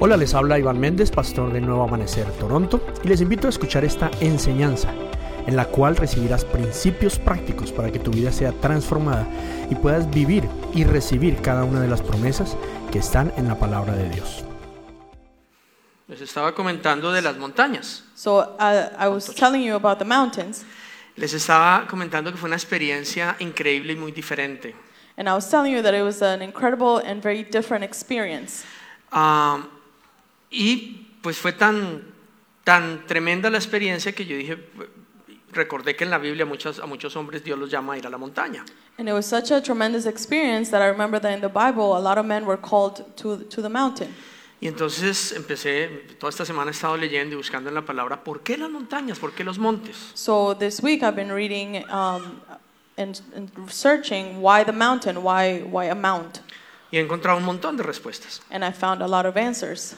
[0.00, 3.84] Hola, les habla Iván Méndez, pastor de Nuevo Amanecer Toronto, y les invito a escuchar
[3.84, 4.88] esta enseñanza
[5.46, 9.26] en la cual recibirás principios prácticos para que tu vida sea transformada
[9.70, 12.56] y puedas vivir y recibir cada una de las promesas
[12.92, 14.44] que están en la palabra de Dios.
[16.06, 18.04] Les estaba comentando de las montañas.
[18.14, 20.64] So uh, I was telling you about the mountains,
[21.16, 24.76] Les estaba comentando que fue una experiencia increíble y muy diferente.
[25.16, 28.64] and I was telling you that it was an incredible and very different experience.
[29.10, 29.66] Ah,
[30.50, 32.02] y pues fue tan,
[32.64, 34.58] tan tremenda la experiencia que yo dije,
[35.52, 38.10] recordé que en la Biblia muchas, a muchos hombres Dios los llama a ir a
[38.10, 38.64] la montaña.
[38.98, 42.00] And it was such a tremendous experience that I remember that in the Bible, a
[42.00, 44.14] lot of men were called to, to the mountain.
[44.60, 48.42] Y entonces empecé, toda esta semana he estado leyendo y buscando en la palabra, ¿por
[48.42, 49.20] qué las montañas?
[49.20, 49.96] ¿Por qué los montes?
[50.14, 52.40] So this week I've been reading um,
[52.96, 56.40] and, and searching why the mountain, why, why a mount?
[56.90, 58.40] Y he encontrado un montón de respuestas.
[58.50, 59.94] And I found a lot of answers.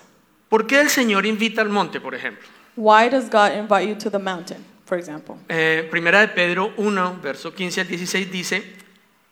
[0.50, 2.48] ¿Por qué el Señor invita al monte, por ejemplo?
[2.77, 5.37] Why does God invite you to the mountain, for example?
[5.48, 8.76] Eh, primera de Pedro 1, verso 15 al 16 dice,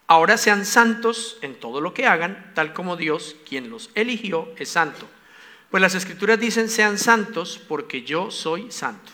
[0.07, 4.69] ahora sean santos en todo lo que hagan, tal como Dios, quien los eligió, es
[4.69, 5.09] santo.
[5.73, 9.11] Pues las escrituras dicen, sean santos porque yo soy santo.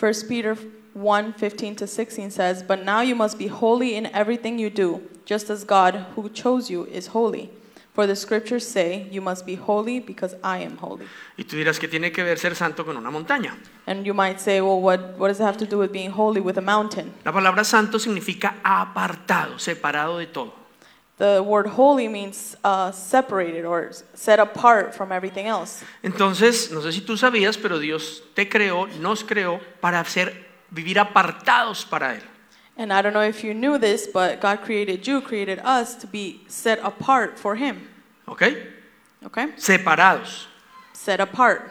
[0.00, 0.58] 1 Peter
[0.94, 5.00] 1 15 to 16 says, But now you must be holy in everything you do,
[5.24, 7.50] just as God who chose you is holy.
[7.94, 11.06] For the scriptures say, You must be holy because I am holy.
[11.36, 13.56] Y tú dirás, ¿qué tiene que ver ser santo con una montaña?
[13.86, 16.40] And you might say, Well, what, what does it have to do with being holy
[16.40, 17.14] with a mountain?
[17.24, 20.52] La palabra santo significa apartado, separado de todo.
[21.18, 25.84] The word holy means uh, separated or set apart from everything else.
[26.02, 30.34] Entonces, no sé si tú sabías, pero Dios te creó, nos creó para ser,
[30.70, 32.22] vivir apartados para Él.
[32.76, 36.06] And I don't know if you knew this, but God created you, created us to
[36.06, 37.88] be set apart for Him.
[38.26, 38.42] ¿Ok?
[39.26, 39.46] Okay?
[39.56, 40.46] Separados.
[40.92, 41.70] Set apart.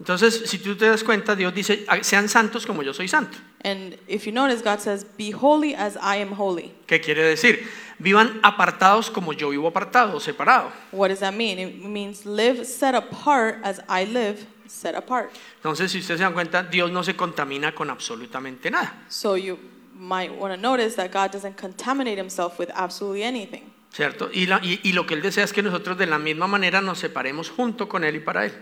[0.00, 3.36] Entonces, si tú te das cuenta, Dios dice, "Ah, sean santos como yo soy santo.
[3.62, 6.72] And if you notice, God says, Be holy as I am holy.
[6.86, 7.68] ¿Qué quiere decir?
[7.98, 10.72] Vivan apartados como yo vivo apartado, separado.
[10.90, 11.58] What does that mean?
[11.58, 15.32] It means live set apart as I live set apart.
[15.56, 19.04] Entonces, si ustedes se dan cuenta, Dios no se contamina con absolutamente nada.
[19.10, 19.58] So you
[20.00, 23.70] might want to notice that God doesn't contaminate himself with absolutely anything.
[23.92, 24.30] ¿Cierto?
[24.32, 26.80] Y, la- y- y lo que Él desea es que nosotros de la misma manera
[26.80, 28.52] nos separemos junto con Él y para Él.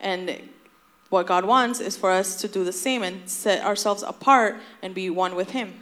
[0.00, 0.30] And
[1.08, 4.94] what God wants is for us to do the same and set ourselves apart and
[4.94, 5.72] be one with him.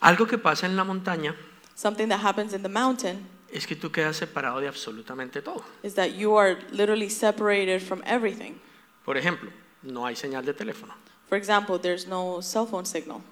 [0.00, 1.34] Algo que pasa en la montaña
[1.74, 5.64] Something that happens in the mountain es que tú quedas separado de absolutamente todo.
[5.82, 8.60] is that you are literally separated from everything.
[9.04, 9.50] Por ejemplo,
[9.82, 10.94] no hay señal de teléfono.
[11.28, 13.22] For example, there's no cell phone signal.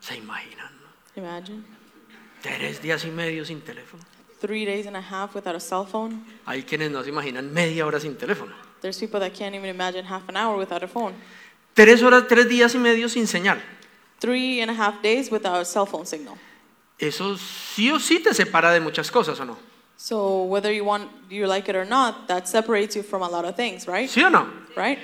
[0.00, 0.72] ¿Se imaginan?
[1.16, 1.62] Imagine.
[2.42, 4.02] Tres días y medio sin teléfono.
[4.40, 6.24] Three days and a half without a cell phone.
[6.46, 8.54] Hay quienes no se imaginan media hora sin teléfono.
[8.80, 11.14] There's people that can't even imagine half an hour without a phone.
[11.74, 13.60] Tres horas, tres días y medio sin señal.
[14.20, 16.36] Three and a half days without a cell phone signal.
[16.98, 19.56] Eso sí o sí te separa de muchas cosas, ¿o no?
[19.96, 23.44] So whether you want you like it or not, that separates you from a lot
[23.44, 24.08] of things, right?
[24.08, 24.48] ¿Sí o no?
[24.76, 24.98] Right?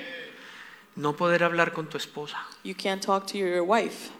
[0.95, 2.37] No poder hablar con tu esposa.
[2.63, 4.11] You can't talk to your wife.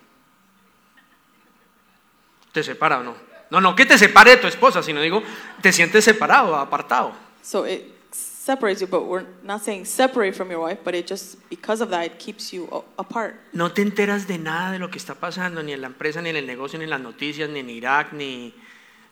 [2.56, 3.14] ¿Te separa o no?
[3.52, 5.22] No, no que te separe de tu esposa, sino digo,
[5.62, 7.12] te sientes separado, apartado.
[7.44, 11.38] So it separates you, but we're not saying separate from your wife, but it just
[11.50, 13.36] because of that it keeps you apart.
[13.52, 16.30] No te enteras de nada de lo que está pasando, ni en la empresa, ni
[16.30, 18.54] en el negocio, ni en las noticias, ni en Irak, ni,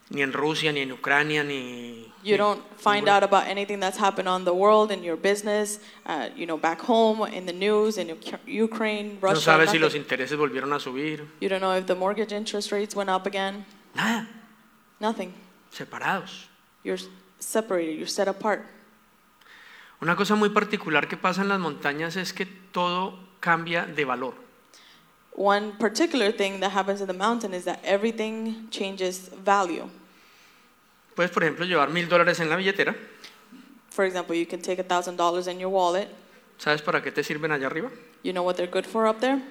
[0.09, 2.11] ni en Rusia, ni en Ucrania, ni...
[2.23, 6.29] You don't find out about anything that's happened on the world in your business, uh,
[6.35, 9.51] you know, back home in the news in Uk- Ukraine, No Russia.
[9.51, 10.01] sabes si los nothing.
[10.03, 11.25] intereses volvieron a subir.
[11.41, 13.65] You don't know if the mortgage interest rates went up again.
[13.95, 14.27] Nada,
[14.99, 15.33] Nothing.
[15.71, 16.47] separados.
[16.83, 16.99] You're
[17.39, 17.95] separated.
[17.97, 18.61] You're set apart.
[20.01, 24.35] Una cosa muy particular que pasa en las montañas es que todo cambia de valor.
[25.35, 29.89] One particular thing that happens in the mountain is that everything changes value.
[31.15, 32.95] Puedes, por ejemplo, llevar mil dólares en la billetera.
[33.89, 36.07] For example, you can take a thousand dollars in your wallet.
[36.57, 37.89] ¿Sabes para qué te sirven allá arriba?
[38.23, 39.41] You know what they're good for up there?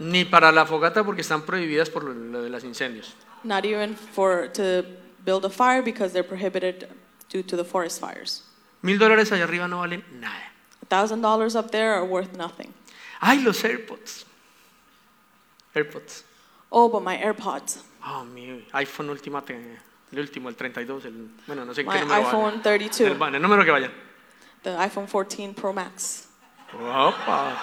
[0.00, 3.14] Ni para la fogata porque están prohibidas por lo lo de los incendios.
[3.44, 4.84] Not even for to
[5.24, 6.88] build a fire because they're prohibited
[7.28, 8.44] due to the forest fires.
[8.82, 10.52] Mil dólares allá arriba no valen nada.
[10.90, 12.72] A thousand dollars up there are worth nothing.
[13.20, 14.24] ¡Ay, los AirPods!
[15.74, 16.24] AirPods.
[16.72, 21.72] Oh, but my AirPods, Oh, mi iPhone última, el último, el 32, el, bueno, no
[21.74, 22.62] sé my qué número iPhone vaya.
[22.62, 23.90] 32, El, el número que vaya.
[24.62, 26.26] the iPhone 14 Pro Max.
[26.72, 27.56] Opa.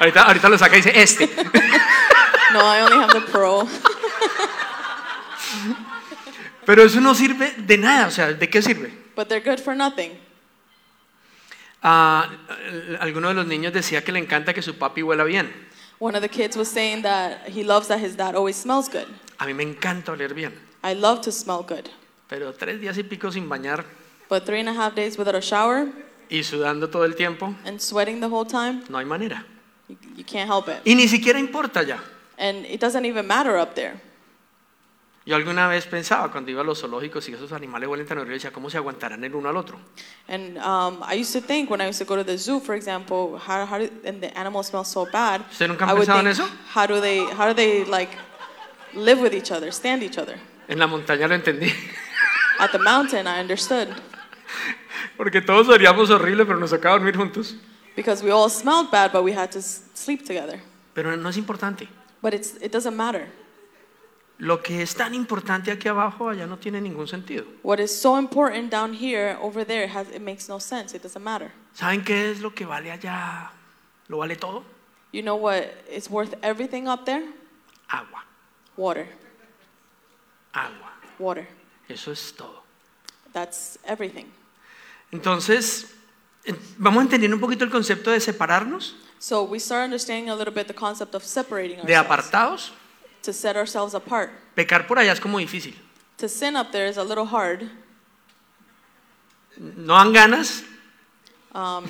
[0.00, 1.28] Ahorita, ahorita lo saca y dice, este.
[2.52, 3.66] No, I only have the Pro.
[6.66, 8.92] Pero eso no sirve de nada, o sea, ¿de qué sirve?
[9.14, 10.18] but they're good for nothing.
[11.84, 15.52] Eh, alguno de los niños decía que le encanta que su papi huela bien.
[16.00, 19.06] One of the kids was saying that he loves that his dad always smells good.
[19.38, 21.88] A mí me encanta oler bien, I love to smell good.
[22.28, 23.84] pero tres días y pico sin bañar
[24.28, 25.88] But three and a half days without a shower
[26.30, 29.44] y sudando todo el tiempo, and sweating the whole time, no hay manera.
[29.88, 30.80] you, you can't help it.
[30.86, 31.98] Y ni siquiera importa ya.
[32.38, 34.00] And it doesn't even matter up there.
[35.26, 38.34] Yo alguna vez pensaba cuando iba a los zoológicos y esos animales huelen tan horrible,
[38.34, 39.78] decía, ¿cómo se aguantarán el uno al otro?
[40.28, 42.74] And um, I used to think when I used to go to the zoo, for
[42.74, 45.40] example, how, how do, and the animals smell so bad.
[45.50, 46.48] ¿Usted nunca ha pensado en eso?
[46.74, 48.10] how do they, how do they like
[48.94, 50.38] live with each other, stand each other?
[50.68, 51.72] En la montaña lo entendí,
[52.58, 53.88] At the mountain, I understood
[55.16, 57.56] porque todos oríamos horrible, pero nos tocaba dormir juntos.
[57.96, 60.60] because we all smelled bad, but we had to sleep together.
[60.94, 61.88] Pero no es importante.
[62.20, 63.28] But it's, it doesn't matter.
[64.38, 67.44] Lo que es tan importante aquí abajo, allá no tiene ningún sentido.
[67.62, 70.94] What is so important down here, over there, has, it makes no sense.
[70.96, 71.52] It doesn't matter.
[71.72, 73.52] ¿Saben qué es lo que vale allá?
[74.08, 74.64] ¿Lo vale todo?
[75.12, 77.22] You know what is worth everything up there?
[77.88, 78.24] Agua,
[78.76, 79.06] Water.
[80.52, 80.90] agua.
[81.18, 81.46] Water.
[81.88, 82.64] Eso es todo.
[83.32, 84.26] That's everything.
[85.12, 85.94] Entonces,
[86.44, 90.52] en- vamos entendiendo un poquito el concepto de separarnos, So we start understanding a little
[90.52, 92.72] bit the concept of separating de ourselves, apartados.
[93.24, 94.30] To set ourselves apart.
[94.54, 95.74] Pecar por allá es como difícil.
[96.18, 97.68] To sin up there is a little hard.
[99.58, 100.64] No dan ganas,
[101.54, 101.84] Um,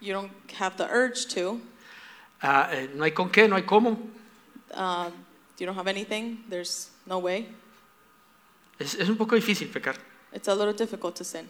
[0.00, 1.58] you don't have the urge to.
[2.42, 3.96] ah, eh, no hay con qué, no hay cómo.
[4.74, 5.12] Um,
[5.58, 6.44] you don't have anything.
[6.50, 7.48] There's no way.
[8.78, 9.96] Es, es un poco difícil pecar.
[10.32, 11.48] It's a little difficult to sin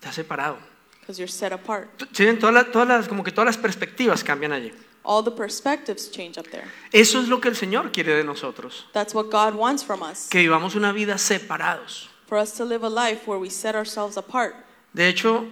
[0.00, 0.58] Está separado.
[1.00, 1.88] because you're set apart.
[2.12, 2.38] ¿Sí ven?
[2.38, 4.72] Todas las, todas las- como que todas las perspectivas cambian allí.
[5.04, 6.64] All the perspectives change up there.
[6.92, 8.86] Eso es lo que el Señor quiere de nosotros.
[8.92, 10.28] That's what God wants from us.
[10.28, 12.08] Que vivamos una vida separados.
[12.26, 14.54] For us to live a life where we set ourselves apart.
[14.94, 15.46] De hecho,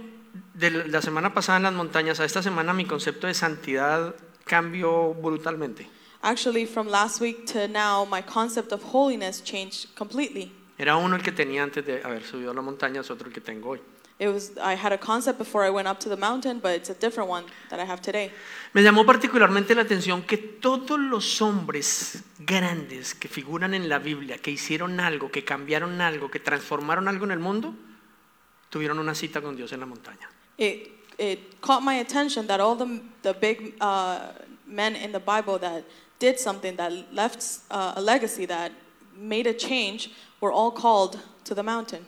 [0.54, 4.14] de la semana pasada en las montañas a esta semana mi concepto de santidad
[4.44, 5.88] cambió brutalmente.
[6.22, 10.52] Actually, from last week to now, my concept of holiness changed completely.
[10.78, 13.34] Era uno el que tenía antes de haber subido a la montaña, es otro el
[13.34, 13.80] que tengo hoy.
[14.20, 16.90] It was I had a concept before I went up to the mountain, but it's
[16.90, 18.30] a different one that I have today.
[18.74, 24.36] Me llamó particularmente la atención que todos los hombres grandes que figuran en la Biblia,
[24.36, 27.74] que hicieron algo, que cambiaron algo, que transformaron algo en el mundo,
[28.68, 30.28] tuvieron una cita con Dios en la montaña.
[30.58, 34.32] It it caught my attention that all the the big uh,
[34.66, 35.84] men in the Bible that
[36.18, 38.70] did something that left uh, a legacy that
[39.16, 40.10] made a change
[40.42, 42.04] were all called to the mountain.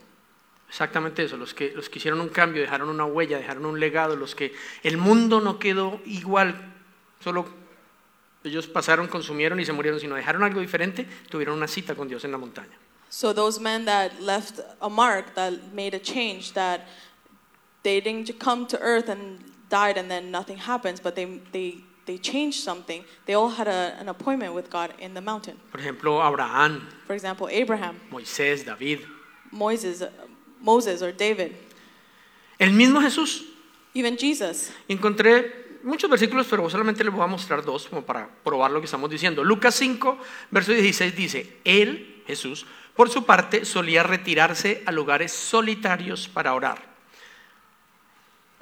[0.73, 4.17] Exactamente eso, los que, los que hicieron un cambio, dejaron una huella, dejaron un legado,
[4.17, 6.73] los que el mundo no quedó igual,
[7.21, 7.45] solo
[8.43, 12.25] ellos pasaron, consumieron y se murieron, sino dejaron algo diferente, tuvieron una cita con Dios
[12.25, 12.79] en la montaña.
[13.11, 16.87] So those men that left a mark, that made a change, that
[17.83, 22.17] they didn't come to earth and died and then nothing happens, but they, they, they
[22.17, 23.05] changed something.
[23.27, 25.61] They all had a, an appointment with God in the mountain.
[25.71, 29.01] Por ejemplo, Abraham, For example, Abraham, Moisés, David,
[29.51, 30.09] Moses, uh,
[30.63, 31.53] Moses or David,
[32.59, 33.45] el mismo Jesús.
[33.95, 34.73] even Jesus.
[34.89, 38.87] Encontré muchos versículos, pero solamente les voy a mostrar dos como para probar lo que
[38.87, 39.45] estamos diciendo.
[39.45, 40.19] Lucas 5,
[40.51, 46.93] verso 16 dice, Él, Jesús, por su parte solía retirarse a lugares solitarios para orar.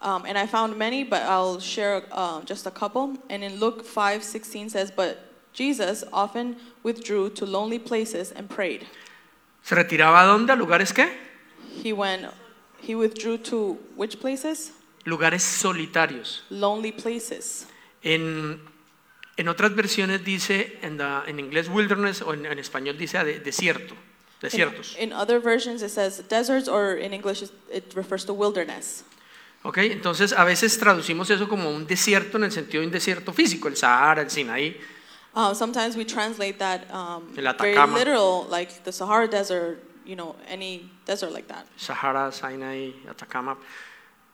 [0.02, 3.18] Um, and I found many, but I'll share uh, just a couple.
[3.28, 5.18] And in Luke 5 16 says, But
[5.52, 8.86] Jesus often withdrew to lonely places and prayed.
[9.62, 10.52] ¿Se retiraba a dónde?
[10.52, 11.06] ¿A lugares qué?
[11.82, 12.26] He went,
[12.80, 14.72] he withdrew to which places?
[15.04, 16.42] Lugares solitarios.
[16.50, 17.66] Lonely places.
[18.02, 18.60] En,
[19.36, 23.40] en otras versiones dice, en, la- en inglés wilderness o en, en español dice de-
[23.40, 23.94] desierto,
[24.42, 24.94] desiertos.
[24.98, 29.04] In, in other versions, it says deserts, or in English, it refers to wilderness.
[29.62, 29.78] ¿Ok?
[29.78, 33.68] Entonces a veces traducimos eso como un desierto en el sentido de un desierto físico,
[33.68, 34.76] el Sahara, el Sinaí.
[35.34, 39.78] Uh, sometimes we translate that um, very literal, like the Sahara Desert,
[40.10, 41.64] you know, any desert like that.
[41.76, 43.56] Sahara, Sinai, Atacama.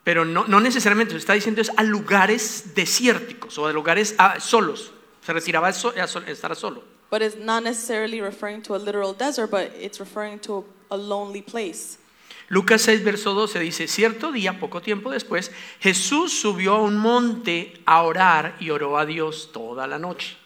[0.03, 4.39] Pero no, no necesariamente, que está diciendo es a lugares desérticos o a lugares ah,
[4.39, 4.91] solos.
[5.21, 6.83] Se retiraba a, so- a sol- a estar solo.
[7.11, 11.41] But it's not necessarily referring to a literal desert, but it's referring to a lonely
[11.41, 11.99] place.
[12.49, 17.73] Lucas 6, verso 12 dice, cierto día, poco tiempo después, Jesús subió a un monte
[17.85, 20.37] a orar y oró a Dios toda la noche.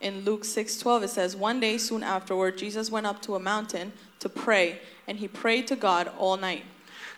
[0.00, 3.92] In Luke 6:12 it says one day soon afterward Jesus went up to a mountain
[4.20, 6.64] to pray and he prayed to God all night.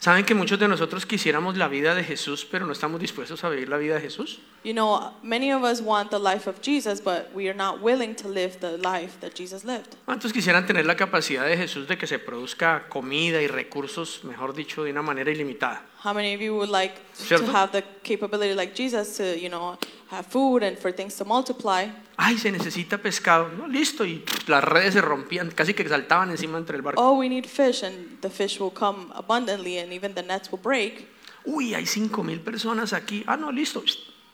[0.00, 3.50] ¿Saben que muchos de nosotros quisiéramos la vida de Jesús, pero no estamos dispuestos a
[3.50, 4.38] vivir la vida de Jesús?
[4.64, 8.14] You know, many of us want the life of Jesus, but we are not willing
[8.16, 9.96] to live the life that Jesus lived.
[10.06, 14.54] ¿Cuántos quisieran tener la capacidad de Jesús de que se produzca comida y recursos, mejor
[14.54, 15.82] dicho, de una manera ilimitada?
[16.02, 17.44] How many of you would like ¿Cierto?
[17.44, 19.76] to have the capability like Jesus to, you know,
[20.11, 21.88] have food and for things to multiply?
[22.17, 23.49] Ay, se necesita pescado.
[23.57, 24.05] No, listo.
[24.05, 27.00] Y pff, las redes se rompían, casi que saltaban encima entre el barco.
[27.00, 30.61] Oh, we need fish, and the fish will come abundantly, and even the nets will
[30.61, 31.09] break.
[31.47, 33.25] Uy, hay cinco mil personas aquí.
[33.26, 33.83] Ah, no, listo.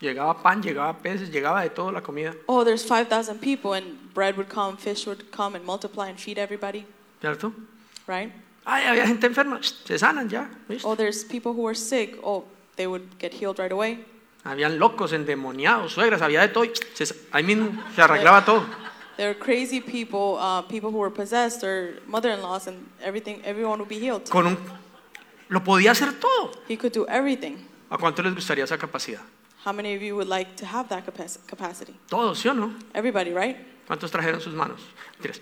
[0.00, 2.35] Llegaba pan, llegaba peces, llegaba de todo la comida.
[2.49, 6.38] Oh, there's 5,000 people, and bread would come, fish would come, and multiply and feed
[6.38, 6.85] everybody,
[7.21, 7.52] ¿Cierto?
[8.06, 8.30] right?
[8.66, 9.61] Ay, había gente enferma.
[9.62, 10.50] Se sanan ya.
[10.68, 10.88] ¿listo?
[10.88, 12.18] Oh, there's people who are sick.
[12.23, 14.04] Oh, they would get healed right away.
[14.46, 16.64] Habían locos, endemoniados, suegras, había de todo.
[16.94, 18.64] Se- ahí mismo se arreglaba todo.
[19.16, 23.40] There are crazy people, uh, people who were possessed, or mother-in-laws, and everything.
[23.44, 24.28] Everyone would be healed.
[24.28, 24.58] Con un,
[25.48, 26.52] lo podía hacer todo.
[26.68, 27.66] He could do everything.
[27.90, 29.22] ¿A cuánto les gustaría esa capacidad?
[29.64, 31.94] How many of you would like to have that capac- capacity?
[32.08, 32.74] Todos, ¿sí o no?
[32.94, 33.56] Everybody, right?
[33.86, 34.80] ¿Cuántos trajeron sus manos?
[35.18, 35.40] Mentiras.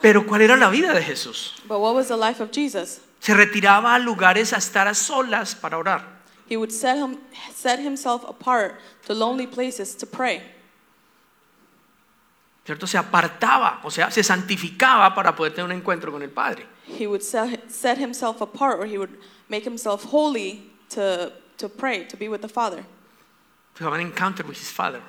[0.00, 1.54] Pero ¿cuál era la vida de Jesús?
[1.66, 3.00] But what was the life of Jesus?
[3.20, 6.16] Se retiraba a lugares a estar a solas para orar.
[6.48, 7.18] He would set, him,
[7.54, 10.42] set himself apart to lonely places to pray.
[12.64, 12.86] ¿Cierto?
[12.86, 16.66] Se apartaba, o sea, se santificaba para poder tener un encuentro con el Padre.
[16.86, 19.18] He would set, set himself apart, or he would
[19.48, 22.84] make himself holy to, to pray, to be with the Father.
[23.76, 25.00] Se llama encounter with his father.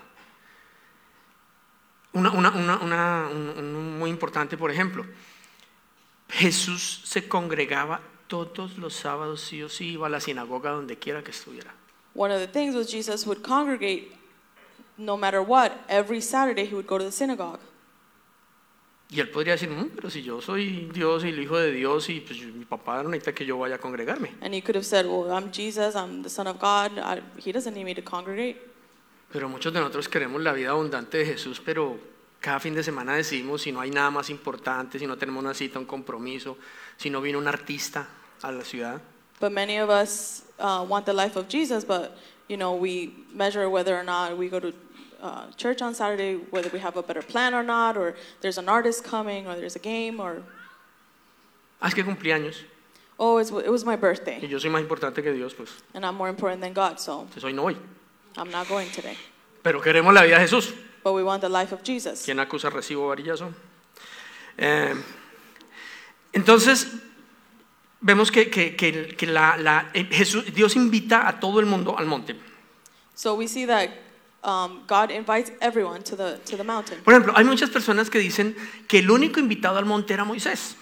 [2.13, 5.05] Una, una, una, una- un- un muy importante, por ejemplo,
[6.29, 11.23] Jesús se congregaba todos los sábados, sí o sí, iba a la sinagoga donde quiera
[11.23, 11.73] que estuviera.
[12.13, 14.11] One of the things was Jesus would congregate
[14.97, 15.71] no matter what.
[15.87, 17.59] Every Saturday he would go to the synagogue.
[19.09, 22.09] Y él podría decir, "Mm, pero si yo soy Dios y el Hijo de Dios
[22.09, 24.35] y pues, mi papá no necesita que yo vaya a congregarme.
[24.41, 26.99] And he could have said, Well, I'm Jesus, I'm the Son of God.
[26.99, 28.57] I, he doesn't need me to congregate.
[29.31, 31.97] Pero muchos de nosotros queremos la vida abundante de Jesús, pero
[32.39, 35.53] cada fin de semana decidimos si no hay nada más importante, si no tenemos una
[35.53, 36.57] cita, un compromiso,
[36.97, 38.07] si no vino un artista
[38.41, 39.01] a la ciudad.
[39.39, 42.17] But many of us uh, want the life of Jesus, but
[42.47, 44.73] you know we measure whether or not we go to
[45.21, 48.69] uh, church on Saturday, whether we have a better plan or not, or there's an
[48.69, 50.43] artist coming, or there's a game, or
[51.79, 52.63] Ah, es que cumplí años
[53.19, 56.15] oh, it was my y birthday, yo soy más importante que Dios, pues and I'm
[56.15, 57.77] more important than God, so entonces hoy no voy.
[58.35, 59.17] I'm not going today.
[59.63, 60.73] Pero queremos la vida de Jesús.
[61.07, 62.23] But we want the life of Jesus.
[62.25, 63.53] ¿Quién acusa recibo varillazo?
[64.57, 64.93] Eh,
[66.33, 66.87] entonces,
[68.01, 71.97] vemos que, que- que- que la- la- eh, Jesús, Dios invita a todo el mundo
[71.97, 72.35] al monte.
[73.15, 73.89] So we see that
[74.43, 76.99] um, God invites everyone to the to the mountain.
[77.05, 78.53] Por ejemplo, hay muchas personas que dicen
[78.89, 80.75] que el único invitado al monte era Moisés.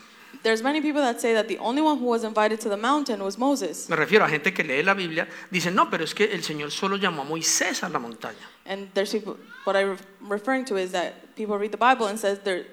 [0.44, 3.24] There's many people that say that the only one who was invited to the mountain
[3.24, 3.90] was Moses.
[3.90, 6.72] Me refiero a gente que lee la Biblia, dicen, no, pero es que el Señor
[6.72, 8.48] solo llamó a Moisés a la montaña.
[8.66, 12.40] And there's people, what I'm referring to is that people read the Bible and says
[12.44, 12.66] there,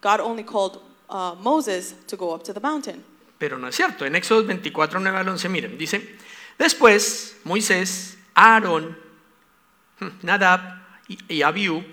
[0.00, 3.04] God only called uh, Moses to go up to the mountain.
[3.38, 4.04] Pero no es cierto.
[4.04, 6.16] En Éxodo 24, 9 al 11, miren, dice,
[6.58, 8.96] después Moisés, Aarón,
[10.00, 10.60] hmm, Nadab
[11.08, 11.84] y, y Abiú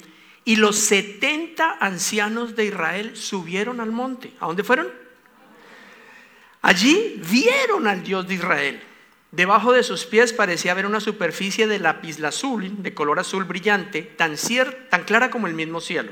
[0.45, 4.31] y los 70 ancianos de Israel subieron al monte.
[4.39, 5.04] ¿A dónde fueron?
[6.65, 8.81] Allí vieron al Dios de Israel.
[9.31, 14.31] Debajo de sus pies parecía haber una superficie de lapislazuli, de color azul brillante, tan,
[14.31, 16.11] cier- tan clara como el mismo cielo.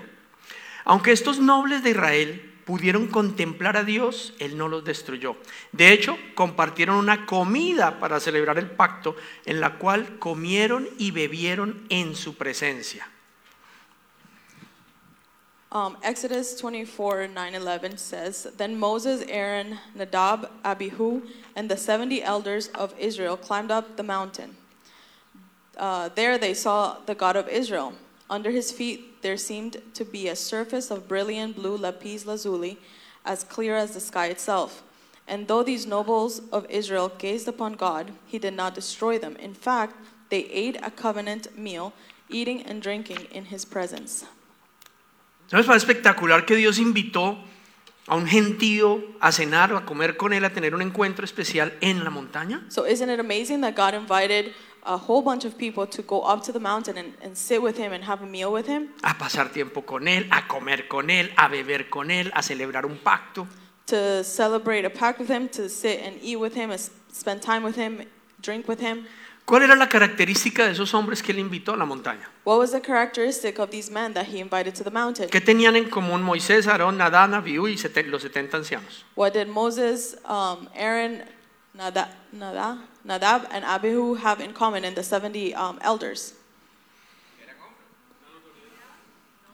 [0.86, 5.38] Aunque estos nobles de Israel pudieron contemplar a Dios, Él no los destruyó.
[5.72, 11.84] De hecho, compartieron una comida para celebrar el pacto, en la cual comieron y bebieron
[11.90, 13.10] en su presencia.
[15.74, 21.24] Um, Exodus 24, 9, 11 says, Then Moses, Aaron, Nadab, Abihu,
[21.56, 24.56] and the 70 elders of Israel climbed up the mountain.
[25.76, 27.94] Uh, there they saw the God of Israel.
[28.30, 32.78] Under his feet there seemed to be a surface of brilliant blue lapis lazuli,
[33.26, 34.84] as clear as the sky itself.
[35.28, 39.38] And though these nobles of Israel gazed upon God, he did not destroy them.
[39.38, 39.96] In fact,
[40.30, 41.94] they ate a covenant meal,
[42.30, 44.26] eating and drinking in his presence.
[45.54, 47.38] ¿No les parece espectacular que Dios invitó
[48.08, 51.78] a un gentío a cenar o a comer con Él, a tener un encuentro especial
[51.80, 52.66] en la montaña?
[52.70, 54.52] So isn't it amazing that God invited
[54.84, 57.78] a whole bunch of people to go up to the mountain and, and sit with
[57.78, 61.12] him and have a meal with him, A pasar tiempo con Él, a comer con
[61.12, 63.48] Él, a beber con Él, a celebrar un pacto.
[63.86, 66.72] to celebrate a pact with him, to sit and eat with him,
[67.12, 68.02] spend time with him,
[68.42, 69.06] drink with him?
[69.46, 72.30] ¿Cuál era la característica de esos hombres que él invitó a la montaña?
[72.46, 75.30] What was the characteristic of these men that he invited to the mountain?
[75.30, 79.04] ¿Qué tenían en común Moisés, Aarón, Nadán, Abiú y sete- los 70 ancianos?
[79.16, 81.24] What did Moses, um, Aaron,
[81.74, 86.36] Nadab, Nadab, Nadab, and Abihu have in common in the 70 um, elders?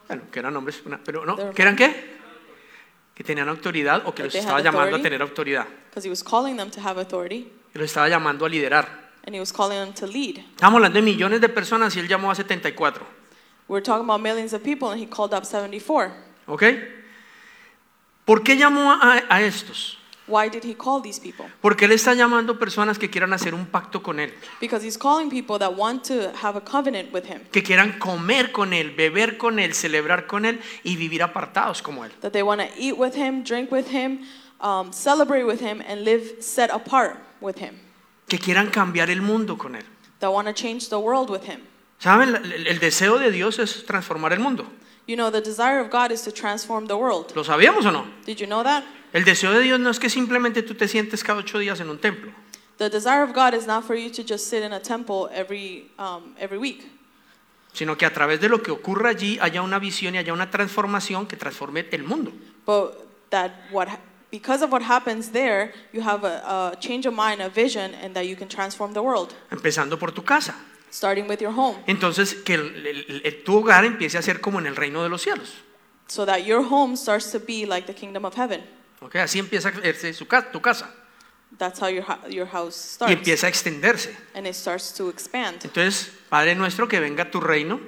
[0.08, 2.18] Bueno, que eran hombres, una- pero no, ¿que eran qué?
[3.16, 5.04] Que tenían autoridad o que That los they estaba llamando a authority.
[5.04, 5.66] tener autoridad.
[5.90, 9.09] Because he was calling them to have authority Que los estaba llamando a liderar.
[9.30, 10.40] And he was calling them to lead.
[10.56, 13.06] Estamos hablando de millones de personas y él llamó a 74.
[13.68, 16.12] We're talking about millions of people and he called up 74.
[16.48, 16.64] ¿Ok?
[18.26, 19.98] ¿Por qué llamó a, a estos?
[20.28, 21.46] Why did he call these people?
[21.62, 25.30] Porque él está llamando personas que quieran hacer un pacto con él, Because he's calling
[25.30, 29.38] people that want to have a covenant with him, que quieran comer con él, beber
[29.38, 32.12] con él, celebrar con él y vivir apartados como él.
[32.22, 34.20] that they want to eat with him, drink with him,
[34.62, 37.80] um, celebrate with him, and live set apart with him,
[38.30, 39.84] Que quieran cambiar el mundo con él.
[40.20, 41.62] that want to change the world with him.
[42.00, 42.36] ¿Saben?
[42.36, 44.66] El, el deseo de Dios es transformar el mundo.
[45.08, 47.32] You know, the desire of God is to transform the world.
[47.36, 48.06] ¿Lo sabíamos o no?
[48.26, 48.84] Did you know that?
[49.12, 51.90] El deseo de Dios no es que simplemente tú te sientes cada ocho días en
[51.90, 52.32] un templo.
[52.78, 55.90] The desire of God is not for you to just sit in a temple every,
[55.98, 56.86] um, every week,
[57.74, 60.50] sino que a través de lo que ocurra allí haya una visión y haya una
[60.52, 62.32] transformación que transforme el mundo.
[62.66, 62.94] but
[63.32, 64.00] that what, ha-
[64.32, 68.14] because of what happens there, you have a, a change of mind, a vision, and
[68.16, 70.56] that you can transform the world, Empezando por tu casa.
[70.92, 74.60] starting with your home, Entonces, que el- el- el- tu hogar empiece a ser como
[74.60, 75.54] en el reino de los cielos.
[76.08, 78.64] so that your home starts to be like the kingdom of heaven.
[79.02, 79.16] ¿ok?
[79.18, 80.94] Así empieza a su ca- tu casa
[81.58, 83.14] That's how your, your house y starts.
[83.16, 84.16] empieza a extenderse.
[84.36, 85.64] And it starts to expand.
[85.64, 87.80] Entonces, Padre nuestro, que venga tu reino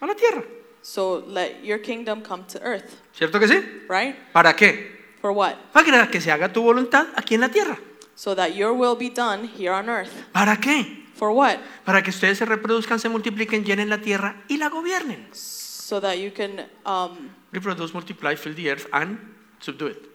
[0.00, 0.42] a la tierra.
[0.82, 3.54] So let your kingdom come to earth, ¿Cierto que sí?
[3.88, 4.14] right?
[4.32, 4.99] ¿Para qué?
[5.20, 5.54] For what?
[5.72, 7.78] Para que se haga tu voluntad aquí en la tierra.
[8.14, 10.10] So that your will be done here on earth.
[10.32, 11.06] ¿Para qué?
[11.14, 11.58] For what?
[11.84, 15.28] Para que ustedes se reproduzcan, se multipliquen, llenen la tierra y la gobiernen.
[15.32, 19.18] So that you can, um, Reproduce, multiply, fill the earth and
[19.60, 20.10] subdue it.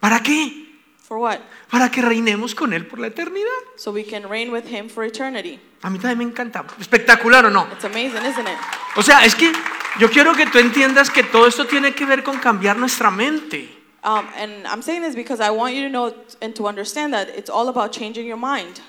[0.00, 0.68] ¿Para qué?
[1.08, 1.40] for what?
[1.70, 3.48] Para que reinemos con Él por la eternidad.
[3.76, 5.58] So we can reign with him for eternity.
[5.82, 6.66] A mí también me encanta.
[6.78, 7.66] Espectacular o no.
[7.72, 8.58] It's amazing, isn't it?
[8.94, 9.50] O sea, es que
[9.98, 13.68] yo quiero que tú entiendas que todo esto tiene que ver con cambiar nuestra mente.
[14.04, 17.28] Um, and I'm saying this because I want you to know and to understand that
[17.36, 18.80] it's all about changing your mind.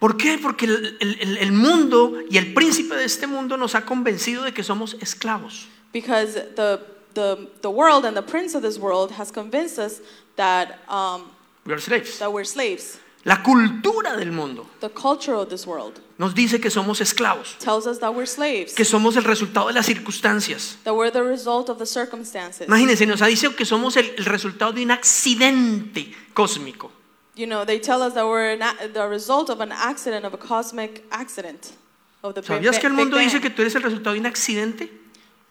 [0.00, 0.38] ¿Por qué?
[0.40, 4.52] Porque el, el- el- mundo y el príncipe de este mundo nos ha convencido de
[4.52, 5.66] que somos esclavos.
[5.92, 6.80] Because the,
[7.14, 10.00] the, the world and the prince of this world has convinced us
[10.36, 11.22] that, um,
[11.66, 12.18] We are slaves.
[12.18, 12.98] that we're slaves.
[13.24, 17.86] La cultura del mundo The culture of this world nos dice que somos esclavos, tells
[17.86, 20.76] us that we're slaves, que somos el resultado de las circunstancias.
[20.84, 22.66] that we're the result of the circumstances.
[22.66, 26.90] Imagínense, nos dicho que somos el, el resultado de un accidente cósmico.
[27.36, 30.38] You know, they tell us that we're an the result of an accident, of a
[30.38, 31.72] cosmic accident.
[32.20, 34.26] Of the big, ¿Sabías que el mundo dice que tú eres el resultado de un
[34.26, 34.90] accidente?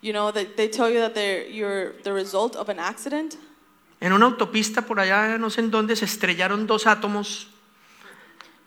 [0.01, 1.15] You know, they tell you that
[1.49, 3.35] you're the result of an accident.
[4.01, 7.47] En una autopista por allá, no sé en dónde, se estrellaron dos átomos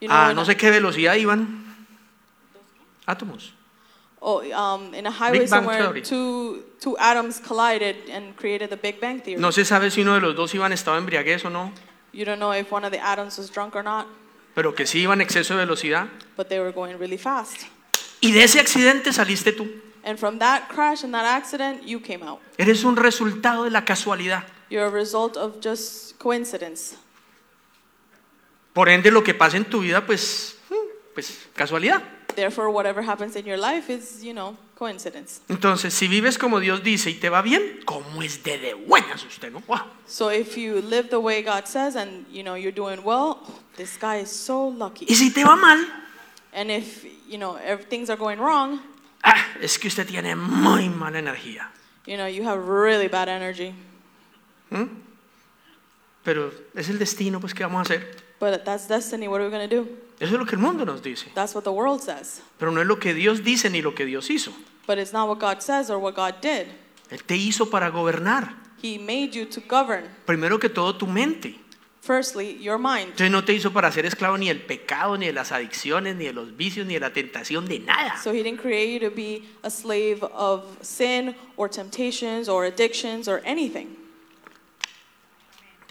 [0.01, 1.70] You know, a no sé qué velocidad iban.
[3.05, 3.53] Átomos.
[4.23, 6.01] Oh, um, in a highway Big Bang somewhere, Theory.
[6.03, 9.41] two, two atoms collided and created the Big Bang Theory.
[9.41, 11.71] No se sabe si uno de los dos iba en estado de embriaguez o no,
[12.13, 14.05] You don't know if one of the atoms was drunk or not,
[14.53, 16.07] pero que sí iba en exceso de velocidad.
[16.37, 17.65] but they were going really fast.
[18.21, 19.67] Y de ese accidente saliste tú.
[20.03, 22.39] And from that crash and that accident, you came out.
[22.59, 24.43] Eres un resultado de la casualidad.
[24.69, 26.95] You're a result of just coincidence.
[28.73, 30.75] Por ende, lo que pasa en tu vida, pues, mm,
[31.13, 32.01] pues casualidad.
[32.35, 35.41] Therefore, whatever happens in your life is, you know, coincidence.
[35.49, 39.23] Entonces, si vives como Dios dice y te va bien, ¿cómo es de, de buenas
[39.23, 39.61] usted, no?
[39.67, 39.85] ¡Guau!
[40.07, 43.39] So if you live the way God says and, you know, you're doing well,
[43.77, 45.05] this guy is so lucky.
[45.07, 45.85] Y si te va mal,
[46.53, 47.57] And if, you know,
[47.89, 48.81] things are going wrong,
[49.23, 51.69] ah, es que usted tiene muy mala energía.
[52.05, 53.73] you know, you have really bad energy.
[54.69, 54.87] ¿Mm?
[56.23, 58.15] Pero es el destino, pues, ¿qué vamos a hacer?
[58.41, 59.27] But that's destiny.
[59.27, 59.87] What are we going to do?
[60.19, 61.27] Eso es lo que el mundo nos dice.
[61.35, 62.41] That's what the world says.
[62.57, 64.51] Pero no es lo que Dios dice ni lo que Dios hizo.
[64.87, 66.65] But it's not what God says or what God did.
[67.11, 68.55] Él te hizo para gobernar.
[68.81, 70.05] He made you to govern.
[70.25, 71.59] Primero que todo tu mente.
[72.01, 73.11] Firstly, your mind.
[73.11, 76.25] Entonces no te hizo para ser esclavo ni del pecado, ni de las adicciones, ni
[76.25, 78.17] de los vicios, ni de la tentación, de nada.
[78.23, 83.27] So he didn't create you to be a slave of sin or temptations or addictions
[83.27, 84.00] or anything.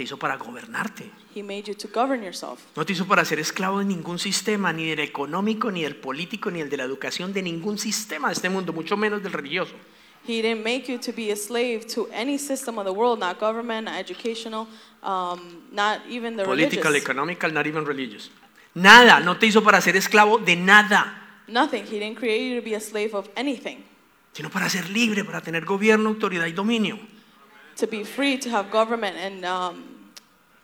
[0.00, 1.10] Te hizo para gobernarte.
[1.36, 2.58] He made you to govern yourself.
[2.74, 6.50] No te hizo para ser esclavo de ningún sistema, ni del económico, ni del político,
[6.50, 9.74] ni el de la educación, de ningún sistema de este mundo, mucho menos del religioso.
[10.26, 13.38] He didn't make you to be a slave to any system of the world, not
[13.38, 14.68] government, not educational,
[15.02, 17.04] um, not even the Political, religious.
[17.04, 18.30] economical, not even religious.
[18.72, 21.84] Nada, no te hizo para ser esclavo de nada, Nothing.
[21.84, 23.84] He didn't create you to be a slave of anything.
[24.32, 26.98] sino para ser libre, para tener gobierno, autoridad y dominio.
[27.80, 30.10] To be free, to have government and um,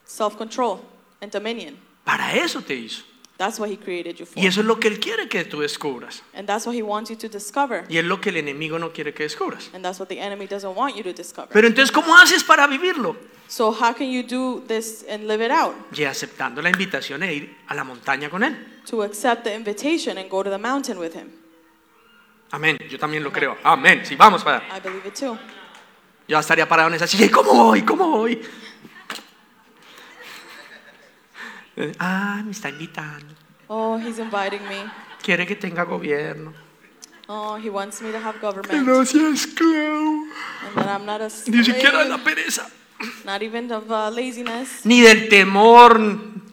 [0.05, 0.81] self control
[1.23, 1.79] and dominion.
[2.05, 3.05] Para eso te hizo.
[3.39, 4.39] That's what He created you for.
[4.39, 6.23] Y eso es lo que Él quiere que tú descubras.
[6.35, 7.87] And that's what He wants you to discover.
[7.89, 9.71] Y es lo que el enemigo no quiere que descubras.
[9.73, 11.49] And that's what the enemy doesn't want you to discover.
[11.53, 13.17] Pero entonces, ¿cómo haces para vivirlo?
[13.49, 15.75] So, how can you do this and live it out?
[15.97, 18.57] Y aceptando la invitación de ir a la montaña con Él.
[18.91, 21.31] To accept the invitation and go to the mountain with Him.
[22.51, 22.79] Amén.
[22.91, 23.57] Yo también lo creo.
[23.65, 24.03] Amén.
[24.05, 24.63] Sí, vamos para.
[24.75, 25.39] I believe it too.
[26.29, 27.27] Yo estaría parado en esa silla.
[27.27, 27.83] ¿Y cómo voy?
[27.83, 28.41] ¿Cómo voy?
[31.99, 33.35] Ah, me está invitando.
[33.69, 34.85] Oh, He's inviting me.
[35.23, 36.53] Quiere que tenga gobierno.
[37.29, 38.87] Oh, He wants me to have Que government.
[38.87, 40.25] no sea esclavo.
[40.67, 42.71] And that I'm not a Ni siquiera de la slave, pereza.
[43.25, 45.99] not even of uh, laziness, Ni del temor.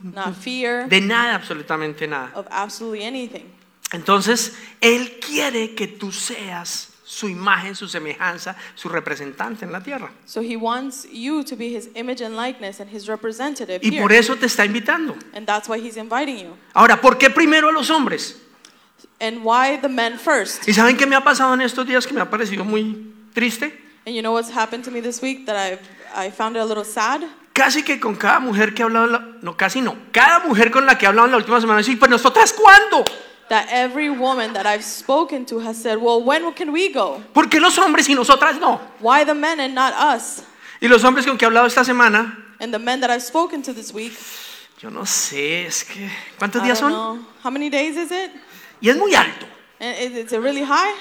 [0.02, 2.32] not fear, De nada, absolutamente nada.
[2.34, 3.44] of absolutely anything.
[3.92, 10.10] Entonces, Él quiere que tú seas su imagen, su semejanza, su representante en la tierra.
[10.24, 14.00] So He wants you to be His image and likeness and His representative Y here.
[14.02, 15.14] por eso te está invitando.
[15.34, 16.56] And that's why He's inviting you.
[16.72, 18.40] Ahora, ¿por qué primero a los hombres?
[19.20, 20.66] And why the men first?
[20.68, 23.66] ¿Y saben qué me ha pasado en estos días que me ha parecido muy triste?
[24.06, 25.80] And you know what's happened to me this week that I've,
[26.14, 27.22] I found it a little sad?
[27.52, 30.70] Casi que con cada mujer que he hablado, en la- no, casi no, cada mujer
[30.70, 33.04] con la que he hablado en la última semana, dice, pues nosotras cuándo?
[33.50, 37.22] That every woman that I've spoken to has said, Well, when can we go?
[37.34, 38.80] ¿Por qué los hombres y nosotras no?
[39.00, 40.42] Why the men and not us?
[40.80, 43.62] Y los hombres con que he hablado esta semana, And the men that I've spoken
[43.62, 44.12] to this week,
[44.80, 47.16] yo no sé, es que, ¿cuántos I días don't son?
[47.18, 47.26] know.
[47.42, 48.30] How many days is it?
[48.80, 49.46] Y es muy alto.
[49.80, 50.94] And is is it really high?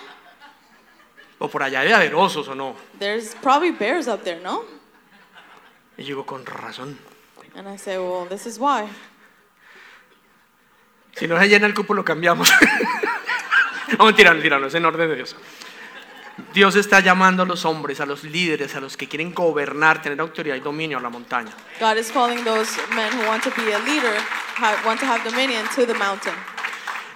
[1.39, 2.75] O por allá debe haber osos o no.
[2.99, 4.63] There's probably bears up there, no?
[5.97, 6.97] Y yo digo, con razón.
[7.55, 8.89] And I say, Well, this is why.
[11.15, 12.51] Si no se llena el cupo, lo cambiamos.
[13.97, 15.35] no, mentira, mentira, no es en orden de Dios.
[16.53, 20.19] Dios está llamando a los hombres, a los líderes, a los que quieren gobernar, tener
[20.19, 21.51] autoridad y dominio a la montaña.
[21.79, 24.13] God is calling those men who want to be a leader,
[24.83, 26.33] want to have dominion to the mountain.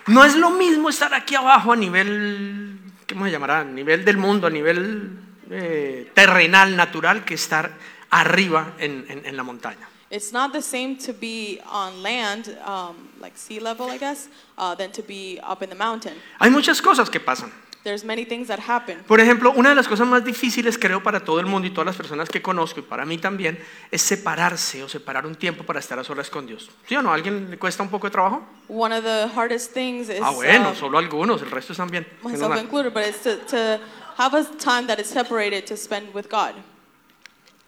[0.05, 2.77] No es lo mismo estar aquí abajo a nivel,
[3.09, 3.61] ¿cómo se llamará?
[3.61, 7.71] A nivel del mundo, a nivel eh, terrenal, natural, que estar
[8.11, 9.89] arriba en, en- en la montaña.
[10.09, 14.73] It's not the same to be on land, um, like sea level, I guess, uh,
[14.73, 16.13] than to be up in the mountain.
[16.39, 17.51] Hay muchas cosas que pasan.
[17.83, 18.99] There's many things that happen.
[19.07, 21.85] Por ejemplo, una de las cosas más difíciles, creo, para todo el mundo y todas
[21.85, 23.59] las personas que conozco, y para mí también,
[23.91, 26.69] es separarse o separar un tiempo para estar a solas con Dios.
[26.85, 27.11] ¿Sí o no?
[27.11, 28.45] ¿A alguien le cuesta un poco de trabajo?
[28.67, 32.05] One of the hardest things is Ah, bueno, um, solo algunos, el resto están bien.
[32.23, 33.79] Myself included, but it's to, to
[34.17, 36.55] have a time that is separated to spend with God.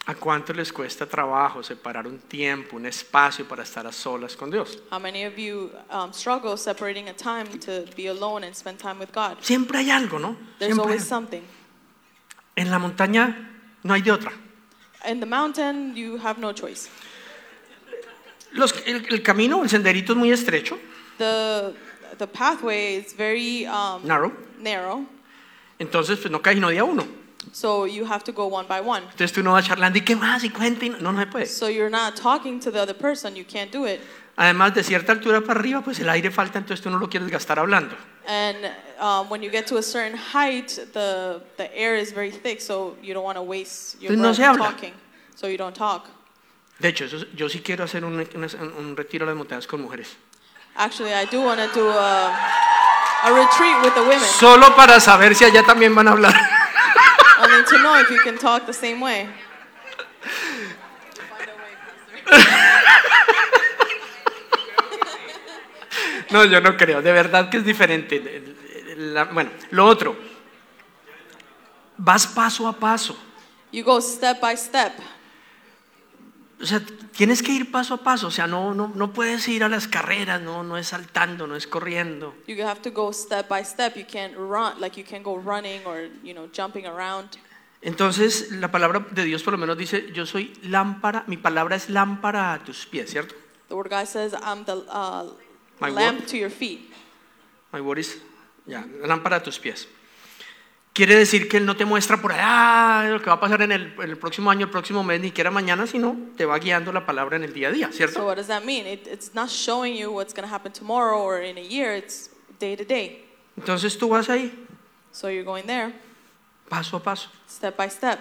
[0.06, 4.50] ¿A cuánto les cuesta trabajo separar un tiempo, un espacio para estar a solas con
[4.50, 4.80] Dios?
[4.92, 8.98] How many of you um, struggle separating a time to be alone and spend time
[9.00, 9.38] with God?
[9.42, 10.36] Siempre hay algo, ¿no?
[10.58, 11.08] There's Siempre always hay.
[11.08, 11.42] something.
[12.56, 13.36] En la montaña
[13.84, 14.32] no hay de otra.
[15.08, 16.90] In the mountain, you have no choice.
[18.54, 20.80] Los- el, el camino, el senderito es muy estrecho,
[21.20, 21.76] The,
[22.18, 25.06] the pathway is very um, narrow, narrow,
[25.78, 27.06] entonces pues no cae sino día uno.
[27.52, 29.04] So you have to go one by one.
[29.12, 31.28] Entonces tú no vas charlando y qué más y cuenta y no, no, no se
[31.28, 31.46] puede.
[31.48, 34.00] So you're not talking to the other person, you can't do it.
[34.38, 37.30] Además de cierta altura para arriba, pues el aire falta, entonces tú no lo quieres
[37.30, 37.96] gastar hablando.
[38.26, 38.58] And
[39.02, 42.96] um, when you get to a certain height, the, the air is very thick, so
[43.02, 44.94] you don't want to waste your Entonces no breath talking.
[45.36, 46.06] So you don't talk.
[46.80, 49.82] De hecho, eso- yo sí quiero hacer un, un- un retiro a las montañas con
[49.82, 50.16] mujeres.
[50.76, 52.30] Actually, I do want to do a,
[53.24, 56.49] a retreat with the women, Solo para saber si allá también van a hablar.
[57.50, 59.28] Only to know if you can talk the same way.
[66.32, 68.56] No, yo no creo, de verdad que es diferente.
[68.98, 70.16] La- bueno, lo otro,
[71.98, 73.18] vas paso a paso.
[73.72, 74.94] You go step by step.
[76.62, 76.82] O sea,
[77.16, 79.88] tienes que ir paso a paso, o sea, no, no, no puedes ir a las
[79.88, 82.36] carreras, no, no es saltando, no es corriendo.
[82.48, 83.96] You have to go step by step.
[83.96, 87.38] You can't run like you can go running or you know jumping around.
[87.82, 91.90] Entonces, la palabra de Dios por lo menos dice, yo soy lámpara, mi palabra es
[91.90, 93.36] lámpara a tus pies, ¿cierto?
[93.70, 95.32] The word God says, "I'm the uh,
[95.80, 96.28] lamp what?
[96.28, 96.92] to your feet."
[97.72, 98.18] My word is,
[98.66, 99.88] ya, lámpara a tus pies.
[100.94, 103.72] Quiere decir que Él no te muestra por allá lo que va a pasar en
[103.72, 106.92] el, en el próximo año, el próximo mes, ni siquiera mañana, sino te va guiando
[106.92, 108.26] la palabra en el día a día, So ¿cierto?
[108.26, 108.86] what does that mean?
[108.86, 111.96] It, it's not showing you what's going to happen tomorrow or in a year.
[111.96, 113.26] It's day to day.
[113.58, 114.52] Entonces tú vas ahí,
[115.12, 115.94] So you're going there,
[116.68, 117.30] paso a paso.
[117.48, 118.20] step by step.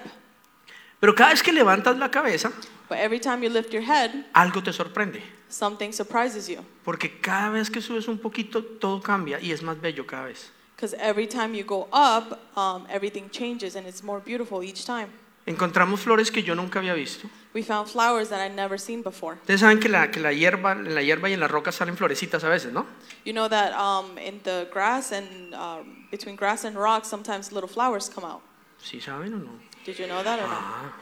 [1.01, 2.53] Pero cada vez que levantas la cabeza,
[2.89, 5.23] But every time you lift your head, algo te sorprende.
[5.49, 6.65] something surprises you.
[6.85, 10.53] Porque cada vez que subes un poquito, todo cambia y es más bello cada vez.
[10.79, 15.09] Because every time you go up, um, everything changes and it's more beautiful each time.
[15.45, 17.29] Encontramos flores que yo nunca había visto.
[17.53, 19.39] We found flowers that I'd never seen before.
[19.43, 21.97] Ustedes saben que la, que la hierba, en la hierba y en las rocas salen
[21.97, 22.87] florecitas a veces, ¿no?
[23.25, 27.69] You know that um, in the grass and um, between grass and rocks, sometimes little
[27.69, 28.43] flowers come out.
[28.81, 29.59] ¿Sí saben o no?
[29.85, 30.63] Did you know that or not?
[30.63, 30.93] Ah.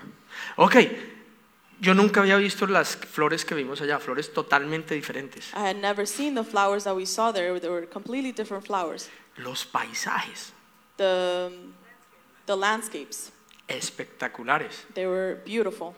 [0.57, 0.77] Ok,
[1.81, 5.53] yo nunca había visto las flores que vimos allá, flores totalmente diferentes.
[5.53, 7.61] I had never seen the flowers that we saw there.
[7.61, 9.11] They were completely different flowers.
[9.38, 10.53] Los paisajes,
[10.96, 11.51] The,
[12.46, 13.33] the landscapes,
[13.68, 14.85] espectaculares.
[14.94, 15.94] they were beautiful.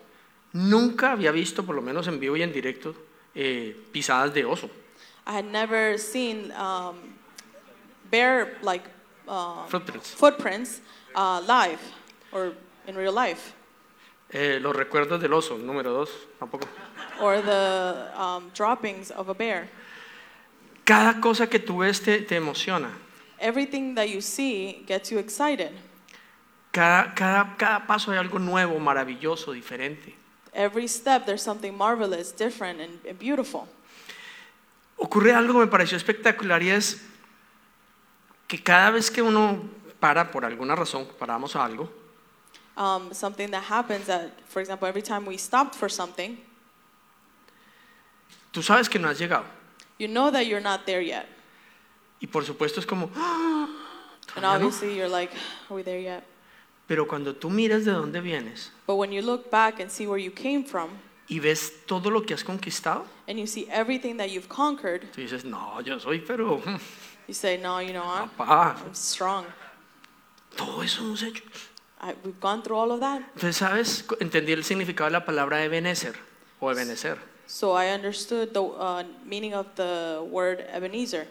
[0.53, 2.95] Nunca había visto, por lo menos en vivo y en directo,
[3.35, 4.69] eh, pisadas de oso,
[5.27, 6.97] I had never seen um,
[8.11, 8.85] bear like
[9.29, 10.15] uh, footprints.
[10.15, 10.81] footprints
[11.15, 11.79] uh, live
[12.33, 12.55] or
[12.87, 13.53] in real life,
[14.31, 16.67] Eh, los recuerdos del oso, número dos, tampoco.
[17.21, 19.69] or the um, droppings of a bear.
[20.85, 22.91] Cada cosa que tú ves te, te emociona.
[23.41, 25.71] Everything that you see gets you excited.
[26.73, 30.15] Cada, cada, cada paso hay algo nuevo, maravilloso, diferente.
[30.53, 33.69] Every step there's something marvelous, different, and, and beautiful.
[34.99, 37.01] Ocurre algo que me pareció espectacular y es
[38.49, 39.63] que cada vez que uno
[40.01, 41.89] para por alguna razón, paramos a algo,
[42.77, 46.39] Um, something that happens that, for example, every time we stopped for something,
[48.53, 49.45] tú sabes que no has llegado.
[49.99, 51.27] you know that you're not there yet.
[52.21, 53.67] Y por supuesto es como, "Ah,
[54.35, 54.67] And ¿todavía no?".
[54.67, 55.33] obviously you're like,
[55.69, 56.25] are we there yet?
[56.87, 60.19] pero cuando tú miras de dónde vienes But when you look back and see where
[60.23, 60.89] you came from,
[61.29, 65.21] y ves todo lo que has conquistado, and you see everything that you've conquered, tú
[65.21, 66.61] dices, no, yo soy, pero,
[67.29, 68.31] you say, no, you know what?
[68.37, 69.45] papá, I'm strong.
[70.57, 71.43] todo eso hemos hecho.
[72.01, 73.23] I, we've gone through all of that.
[73.35, 74.05] Entonces, ¿sabes?
[74.21, 76.15] Entendí el significado de la palabra Ebenezer
[76.61, 77.19] o Ebenezer.
[77.47, 81.27] So I understood the uh, meaning of the word Ebenezer.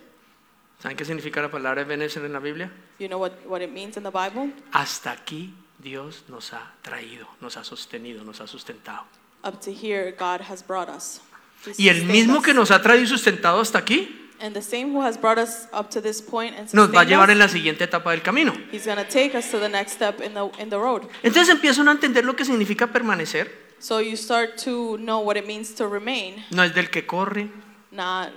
[0.82, 2.72] ¿Saben qué significa la palabra Ebenezer en la Biblia?
[3.00, 4.54] You know what, what it means in the Bible?
[4.72, 9.06] Hasta aquí Dios nos ha traído, nos ha sostenido, nos ha sustentado.
[9.44, 11.22] Up to here, God has brought us.
[11.66, 14.94] He's Y el mismo que nos ha traído y sustentado hasta aquí, And the same
[14.94, 17.34] who has brought us up to this point and nos va a sustained llevar us,
[17.34, 18.54] en la siguiente etapa del camino.
[18.72, 21.08] He's going to take us to the next step in the, in the road.
[21.24, 23.52] Entonces empiezan a entender lo que significa permanecer.
[23.80, 27.50] So you start to know what it means to remain, No es del que corre,
[27.92, 28.30] not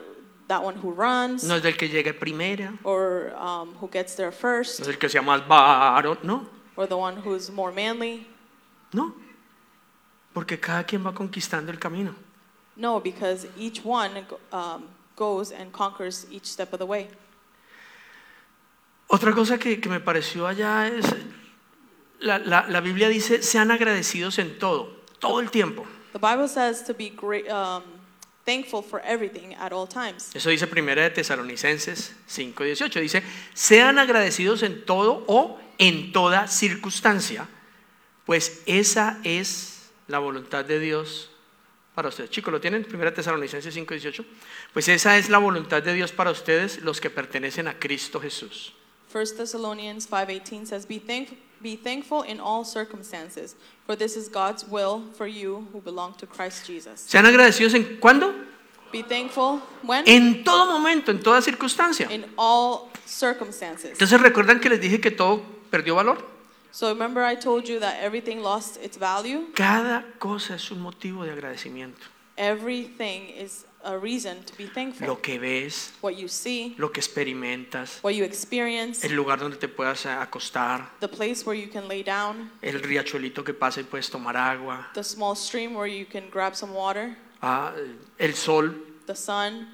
[0.51, 4.31] that one who runs no es del que llega primera, or um, who gets there
[4.31, 6.45] no first es el que sea más varón, no,
[6.77, 8.27] or the one who's more manly.
[8.93, 9.15] no.
[10.35, 12.15] Porque cada quien va conquistando el camino.
[12.77, 14.85] No, because each one um,
[15.17, 17.09] goes and conquers each step of the way.
[19.09, 21.05] Otra cosa que, que me pareció allá es,
[22.21, 25.85] la, la- la Biblia dice, sean agradecidos en todo, todo el tiempo.
[26.13, 27.83] The Bible says to be great, um,
[28.45, 30.35] thankful for everything at all times.
[30.35, 33.01] Eso dice Primera de Tesalonicenses 5:18.
[33.01, 33.23] Dice,
[33.55, 37.49] sean agradecidos en todo o en toda circunstancia,
[38.27, 41.31] pues esa es la voluntad de Dios
[41.95, 42.31] para ustedes.
[42.31, 42.85] Chicos, ¿lo tienen?
[42.85, 44.25] Primera de Tesalonicenses 5:18.
[44.73, 48.73] Pues esa es la voluntad de Dios para ustedes, los que pertenecen a Cristo Jesús.
[49.13, 51.31] 1 Thessalonians 5:18 says, "Be thank
[51.63, 53.55] be thankful in all circumstances,
[53.87, 57.99] for this is God's will for you who belong to Christ Jesus." Sean agradecidos en
[58.01, 58.33] cuándo?
[58.93, 62.09] Be thankful when En todo momento, en toda circunstancia.
[62.11, 63.93] in all circumstances.
[63.93, 66.19] Entonces, ¿recuerdan que les dije que todo perdió valor?
[66.73, 69.49] So remember I told you that everything lost its value?
[69.55, 72.01] Cada cosa es un motivo de agradecimiento.
[72.37, 75.07] Everything is a reason to be thankful.
[75.07, 79.57] Lo que ves, What you see, lo que experimentas, what you experience, el lugar donde
[79.57, 83.85] te puedas acostar, the place where you can lay down, el riachuelito que pasa y
[83.85, 87.73] puedes tomar agua, the small stream where you can grab some water, ah,
[88.19, 88.75] el sol,
[89.07, 89.69] the sun,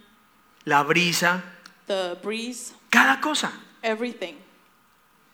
[0.64, 1.42] la brisa,
[1.86, 4.36] the breeze, cada cosa, everything.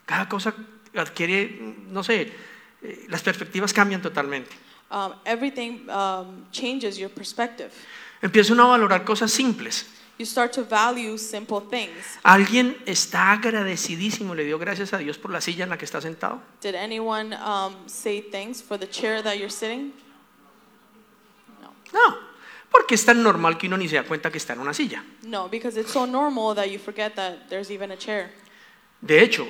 [0.07, 0.55] cada cosa
[0.95, 2.33] adquiere, no sé,
[2.83, 4.51] eh, las perspectivas cambian totalmente.
[4.91, 7.73] Um, everything um, changes your perspective.
[8.23, 9.87] Empieza uno a valorar cosas simples.
[10.19, 12.19] You start to value simple things.
[12.23, 16.01] Alguien está agradecidísimo, le dio gracias a Dios por la silla en la que está
[16.01, 16.41] sentado.
[16.61, 19.93] Did anyone um, say thanks for the chair that you're sitting?
[21.61, 21.73] No.
[21.93, 22.19] No,
[22.71, 25.03] porque es tan normal que uno ni se da cuenta que está en una silla.
[25.23, 28.31] No, because it's so normal that you forget that there's even a chair.
[29.01, 29.49] De hecho,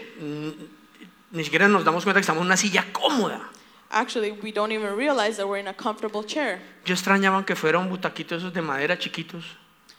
[1.32, 3.50] ni siquiera nos damos cuenta que estamos en una silla cómoda.
[3.92, 6.60] Actually, we don't even realize that we're in a comfortable chair.
[6.86, 9.44] Yo extrañaba que fuera un butaquito esos de madera chiquitos.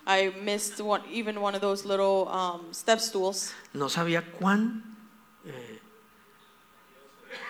[0.08, 3.54] I missed one, even one of those little um, step stools.
[3.74, 4.82] No sabía cuán
[5.46, 5.80] eh,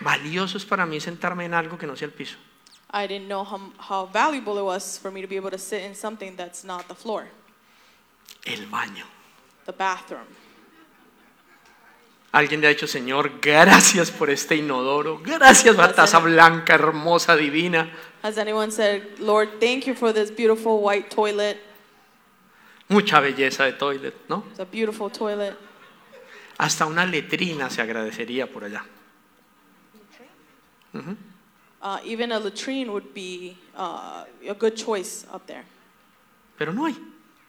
[0.00, 2.36] valioso es para mí sentarme en algo que no sea el piso.
[2.92, 5.82] I didn't know how, how valuable it was for me to be able to sit
[5.82, 7.26] in something that's not the floor,
[8.46, 9.04] El baño.
[9.64, 10.26] the bathroom.
[12.34, 17.36] Alguien le ha dicho, Señor, gracias por este inodoro, gracias por la taza blanca, hermosa,
[17.36, 17.88] divina.
[18.24, 21.58] Has anyone said, Lord, thank you for this beautiful white toilet?
[22.88, 24.42] Mucha belleza de toilet, ¿no?
[24.50, 25.56] It's a beautiful toilet.
[26.58, 28.84] Hasta una letrina se agradecería por allá.
[30.92, 35.64] Uh, even a latrine would be uh, a good choice up there,
[36.58, 36.96] Pero no hay.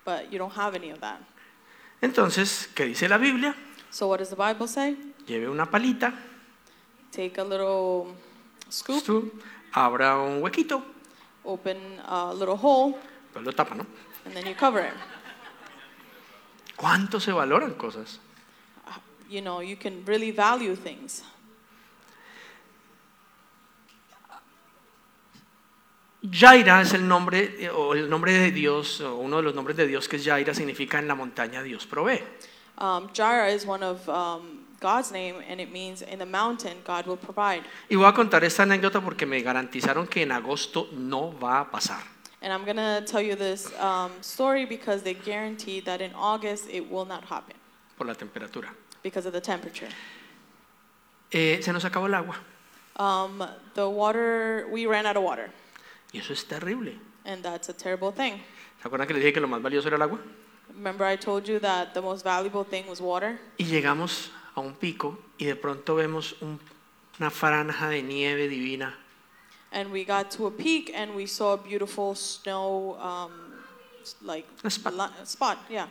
[0.04, 1.18] but you don't have any of that.
[2.02, 3.56] Entonces, ¿qué dice la Biblia?
[3.96, 4.98] So what does the Bible say?
[5.26, 6.14] Lleve una palita,
[7.14, 8.14] Take a little
[8.70, 10.84] scoop, abra un huequito,
[11.46, 12.98] open a little hole,
[13.32, 13.86] pues lo tapa, ¿no?
[14.26, 14.94] and then you cover it.
[16.76, 18.20] ¿Cuánto se valoran cosas?
[19.30, 21.24] You know, you can really value things.
[26.30, 29.78] Jaira es el nombre, eh, o el nombre de Dios, o uno de los nombres
[29.78, 32.22] de Dios que es Jaira significa en la montaña Dios provee.
[32.78, 37.06] Um, Jireh is one of um, God's name, and it means in the mountain God
[37.08, 37.64] will provide.
[37.90, 41.72] Y voy a contar esta anécdota porque me garantizaron que en agosto no va a
[41.72, 42.02] pasar.
[42.42, 46.68] And I'm going to tell you this um, story because they guaranteed that in August
[46.70, 47.56] it will not happen
[47.98, 48.70] por la temperatura.
[49.02, 49.88] because of the temperature.
[51.32, 52.36] Eh, se nos acabó el agua
[52.98, 55.50] Um, the water, we ran out of water,
[56.14, 56.94] y eso es terrible.
[57.26, 58.40] and that's a terrible thing.
[58.82, 60.20] ¿Se acuerdan que les dije que lo más valioso era el agua?
[60.74, 63.40] Remember, I told you that the most valuable thing was water?
[63.58, 66.60] Y llegamos a un pico y de pronto vemos un-
[67.20, 68.94] una franja de nieve divina.
[69.72, 73.32] And we got to a peak and we saw a beautiful snow, um,
[74.02, 74.94] s- like A spot.
[74.94, 75.58] li- spot.
[75.70, 75.88] Yeah.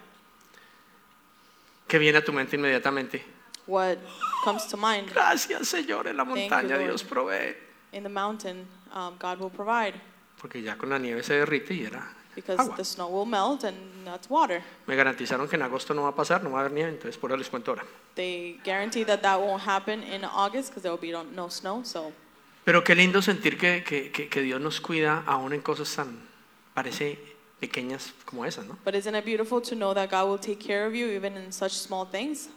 [1.87, 3.23] que viene a tu mente inmediatamente.
[3.67, 3.99] What
[4.43, 6.85] comes to mind Gracias, Señor, en la you, montaña Lord.
[6.85, 7.55] Dios provee.
[7.93, 9.95] in the mountain, um, God will provide
[10.41, 12.77] Porque ya con la nieve se derrite y era because agua.
[12.77, 14.63] the snow will melt and that's water.
[14.87, 17.17] Me garantizaron que en agosto no va a pasar, no va a haber nieve, entonces
[17.19, 17.85] por eso les cuento ahora.
[18.15, 21.83] They guarantee that that won't happen in August because there will be no, no snow.
[21.85, 22.13] So
[22.65, 26.19] Pero qué lindo sentir que, que- que- que Dios nos cuida aún en cosas tan,
[26.75, 27.19] parece,
[27.61, 28.79] pequeñas como esas, ¿no?
[28.85, 31.53] But isn't it beautiful to know that God will take care of you even in
[31.53, 32.49] such small things?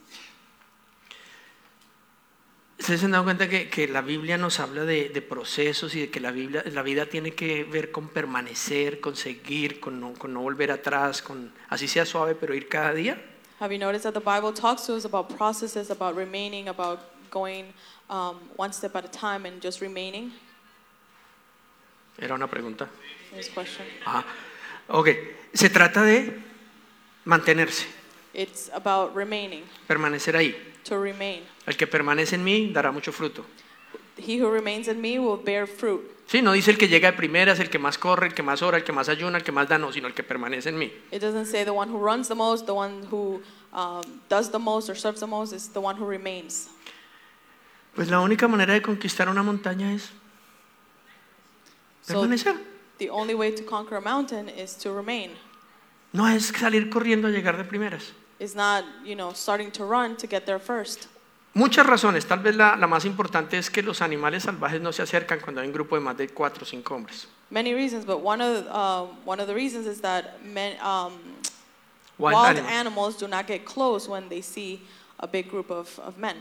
[2.78, 6.10] Se han dado cuenta que, que la Biblia nos habla de, de procesos y de
[6.10, 10.32] que la, Biblia, la vida tiene que ver con permanecer, con seguir, con no, con
[10.32, 13.20] no volver atrás, con así sea suave, pero ir cada día.
[13.60, 17.74] Have you noticed that the Bible talks to us about processes, about remaining, about going
[18.08, 20.32] um, one step at a time and just remaining?
[22.16, 22.88] Era una pregunta.
[23.34, 23.84] This question.
[24.04, 24.24] Ajá.
[24.88, 25.08] Ok,
[25.52, 26.32] se trata de
[27.24, 27.86] mantenerse,
[28.32, 30.56] It's about remaining, permanecer ahí.
[30.88, 31.42] To remain.
[31.66, 33.44] El que permanece en mí dará mucho fruto.
[34.16, 36.00] He who remains in me will bear fruit.
[36.26, 38.60] Sí, no dice el que llega de primeras, el que más corre, el que más
[38.62, 40.78] ora, el que más ayuna, el que más da, no, sino el que permanece en
[40.78, 40.92] mí.
[41.12, 43.40] It doesn't say the one who runs the most, the one who
[43.72, 45.52] um, does the most or serves the most.
[45.52, 46.68] It's the one who remains.
[47.94, 50.10] Pues la única manera de conquistar una montaña es
[52.02, 52.56] So permanecer.
[52.98, 55.30] the only way to conquer a mountain is to remain.
[56.12, 58.12] No es salir corriendo a llegar de primeras.
[58.40, 61.08] It's not, you know, starting to run to get there first.
[61.54, 65.02] Muchas razones, tal vez la, la más importante es que los animales salvajes no se
[65.02, 67.26] acercan cuando hay un grupo de más de cuatro o cinco hombres.
[67.50, 71.14] Many reasons, but one of um, one of the reasons is that men, um,
[72.18, 72.72] Wild wild animals.
[72.72, 74.82] animals do not get close when they see
[75.18, 76.36] a big group of, of men.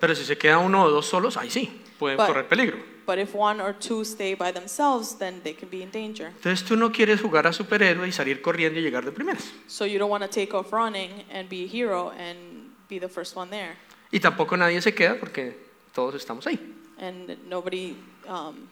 [0.00, 2.78] Pero si se queda uno o dos solos, ahí sí, pueden But- correr peligro.
[3.12, 6.32] But if one or two stay by themselves, then they can be in danger.
[6.34, 9.52] Entonces tú no quieres jugar a superhéroe y salir corriendo y llegar de primeras.
[9.66, 13.10] So you don't want to take off running and be a hero and be the
[13.10, 13.76] first one there.
[14.10, 15.58] Y tampoco nadie se queda porque
[15.92, 16.58] todos estamos ahí.
[16.98, 18.66] And nobody um,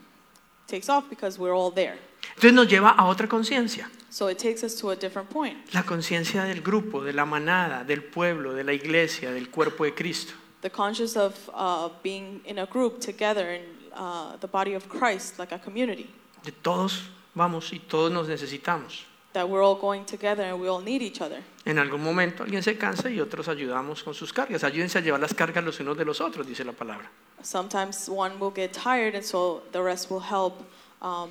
[0.67, 1.99] takes off because we're all there.
[2.37, 5.59] Entonces nos lleva a otra conciencia, So it takes us to a different point.
[5.75, 9.93] la conciencia del grupo, de la manada, del pueblo, de la iglesia, del cuerpo de
[9.93, 10.33] Cristo.
[10.63, 15.39] The conscious of uh, being in a group together in uh, the body of Christ,
[15.39, 16.09] like a community.
[16.43, 17.03] De todos
[17.35, 19.07] vamos y todos nos necesitamos.
[19.33, 21.43] That we're all going together and we all need each other.
[21.65, 24.65] En algún momento alguien se cansa y otros ayudamos con sus cargas.
[24.65, 27.09] Ayúdense a llevar las cargas los unos de los otros, dice la palabra.
[27.43, 30.63] Sometimes one will get tired, and so the rest will help
[31.01, 31.31] um,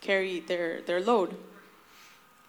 [0.00, 1.30] carry their, their load.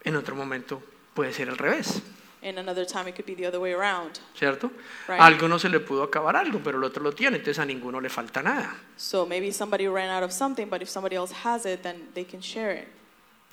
[0.04, 0.82] En otro momento
[1.14, 2.00] puede ser al revés,
[2.42, 4.20] In another time, it could be the other way around.
[4.34, 4.70] ¿cierto?
[5.06, 5.20] Right.
[5.20, 8.00] A alguno se le pudo acabar algo, pero el otro lo tiene, entonces a ninguno
[8.00, 8.74] le falta nada.
[8.96, 12.24] So maybe somebody ran out of something, but if somebody else has it, then they
[12.24, 12.88] can share it.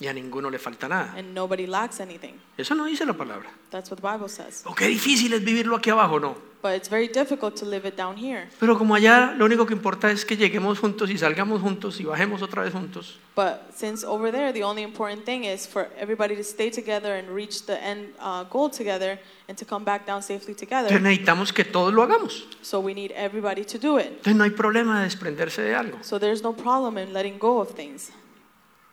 [0.00, 1.14] Y a ninguno le falta nada.
[1.16, 2.34] and nobody lacks anything.
[2.56, 3.50] Eso no dice la palabra.
[3.70, 4.62] That's what the Bible says.
[4.64, 6.36] O qué difícil es vivirlo aquí abajo, no.
[6.60, 8.48] But it's very difficult to live it down here.
[8.58, 12.04] Pero como allá lo único que importa es que lleguemos juntos y salgamos juntos y
[12.04, 13.18] bajemos otra vez juntos.
[13.36, 17.28] But since over there, the only important thing is for everybody to stay together and
[17.30, 21.00] reach the end uh, goal together and to come back down safely Entonces together.
[21.00, 22.48] necesitamos que todos lo hagamos.
[22.60, 24.06] So we need everybody to do it.
[24.06, 25.98] Entonces no hay problema de desprenderse de algo.
[26.02, 28.10] So there's no problem in letting go of things.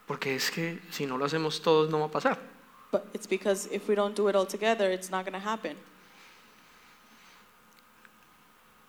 [0.08, 2.38] Porque es que si no lo hacemos todos no va a pasar.
[2.91, 5.76] But it's because if we don't do it all together, it's not going to happen.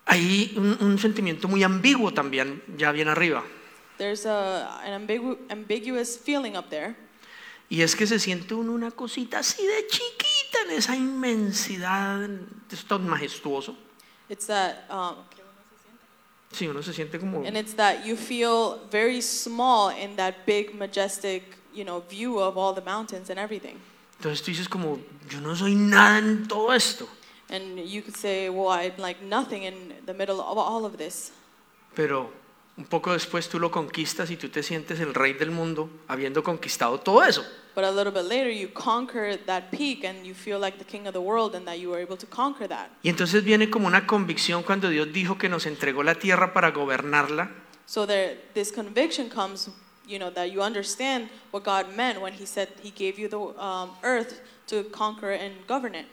[0.05, 3.43] Hay un, un sentimiento muy ambiguo también, ya bien arriba.
[3.97, 6.95] There's a, an ambigu- ambiguous feeling up there.
[7.69, 12.47] Y es que se siente uno una cosita así de chiquita en esa inmensidad, en-
[12.71, 13.75] es tan majestuoso.
[14.29, 15.15] It's that, um,
[16.51, 17.43] Sí, uno se siente como...
[17.45, 21.43] and it's that you feel very small in that big, majestic,
[21.73, 23.77] you know, view of all the mountains and everything.
[24.19, 27.07] Entonces tú dices como, yo no soy nada en todo esto.
[27.49, 31.31] And you could say, well, I'm like nothing in the middle of all of this.
[31.95, 32.31] Pero
[32.77, 36.43] un poco después tú lo conquistas y tú te sientes el rey del mundo habiendo
[36.43, 37.43] conquistado todo eso.
[37.75, 41.07] But a little bit later, you conquer that peak and you feel like the king
[41.07, 42.89] of the world and that you were able to conquer that.
[43.03, 46.71] Y entonces viene como una convicción cuando Dios dijo que nos entregó la tierra para
[46.71, 47.51] gobernarla.
[47.85, 49.69] So there, this conviction comes,
[50.07, 53.39] you know, that you understand what God meant when He said He gave you the
[53.61, 56.07] um, earth to conquer and govern it.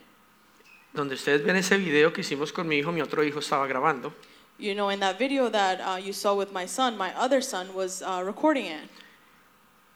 [0.93, 4.13] Donde ustedes ven ese video que hicimos con mi hijo, mi otro hijo estaba grabando.
[4.57, 7.73] You know, in that video that uh, you saw with my son, my other son
[7.73, 8.89] was uh, recording it.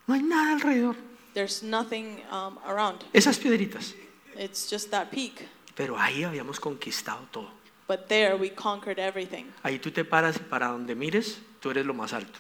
[0.08, 0.96] No hay nada alrededor.
[1.34, 3.06] There's nothing um, around.
[3.14, 3.94] Esas piedritas.
[4.36, 5.48] It's just that peak.
[5.76, 7.48] Pero ahí habíamos conquistado todo.
[7.88, 9.46] But there we conquered everything.
[9.64, 12.40] Ahí tú te paras y para donde mires, tú eres lo más alto.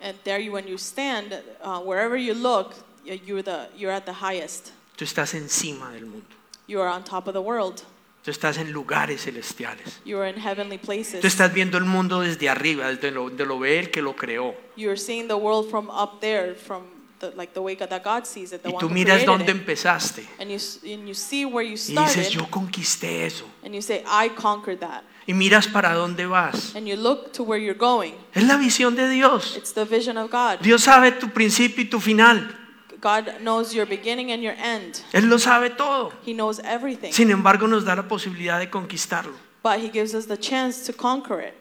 [0.00, 4.12] And there, you, when you stand, uh, wherever you look, you're, the, you're at the
[4.12, 4.72] highest.
[4.96, 6.26] Tú estás encima del mundo.
[6.66, 7.82] You are on top of the world.
[8.22, 10.00] Tú estás en lugares celestiales.
[10.04, 11.20] You are in heavenly places.
[11.20, 14.14] Tú estás viendo el mundo desde arriba, desde lo, de lo ve el que lo
[14.14, 14.54] creó.
[14.76, 16.82] You're seeing the world from up there, from
[17.20, 19.50] the, like the way God- that God sees it, the Y one tú miras dónde
[19.52, 20.26] empezaste.
[20.38, 20.58] And you,
[20.94, 23.46] and you see where you Y dices, yo conquisté eso.
[23.64, 25.02] and you say, I conquered that.
[25.26, 26.74] Y miras para dónde vas.
[26.76, 28.12] And you look to where you're going.
[28.34, 29.56] Es la visión de Dios.
[29.56, 30.58] It's the vision of God.
[30.60, 32.54] Dios sabe tu principio y tu final.
[33.00, 34.96] God knows your beginning and your end.
[35.12, 36.12] Él lo sabe todo.
[36.26, 37.12] He knows everything.
[37.12, 39.32] Sin embargo, nos da la posibilidad de conquistarlo
[39.62, 41.54] But He gives us the chance to conquer it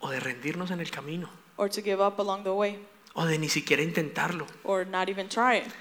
[0.00, 2.78] o de rendirnos en el camino or to give up along the way
[3.14, 4.46] o de ni siquiera intentarlo.
[4.64, 5.72] or not even try it.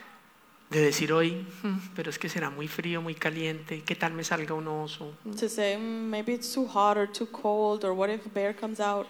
[0.70, 4.24] De decir hoy, "Mm, pero es que será muy frío, muy caliente, ¿qué tal me
[4.24, 5.14] salga un oso?
[5.40, 8.56] To say, "Mm, maybe it's too hot or too cold, or what if a bear
[8.56, 9.06] comes out?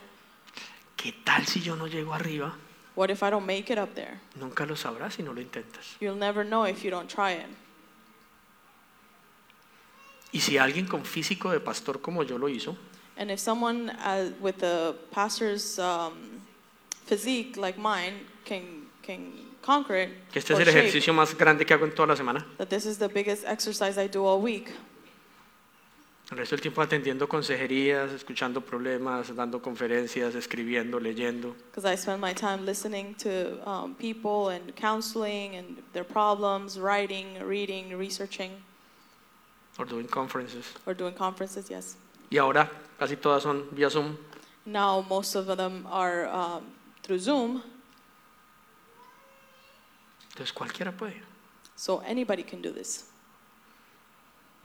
[0.96, 2.56] ¿Qué tal si yo no llego arriba?
[3.02, 4.20] What if I don't make it up there?
[4.40, 5.98] Nunca lo sabrás si no lo intentas.
[6.00, 7.48] You'll never know if you don't try it.
[10.32, 12.78] Y si alguien con físico de pastor como yo lo hizo,
[13.18, 16.44] And if someone uh, with a pastor's um,
[17.08, 19.32] physique like mine can can
[19.64, 22.10] conquer it, que este es or el shape, ejercicio más grande que hago en toda
[22.10, 24.74] la semana, that this is the biggest exercise I do all week.
[26.32, 31.54] El resto del tiempo atendiendo consejerías, escuchando problemas, dando conferencias, escribiendo, leyendo.
[31.72, 37.38] Because I spend my time listening to um, people and counseling and their problems, writing,
[37.46, 38.52] reading, researching,
[39.78, 40.66] or doing conferences.
[40.86, 41.70] or doing conferences.
[41.70, 41.98] Yes.
[42.30, 44.18] Y ahora casi todas son vía Zoom.
[44.66, 46.64] Now most of them are um,
[47.04, 47.62] through Zoom,
[50.30, 51.22] Entonces cualquiera puede.
[51.76, 53.11] so anybody can do this.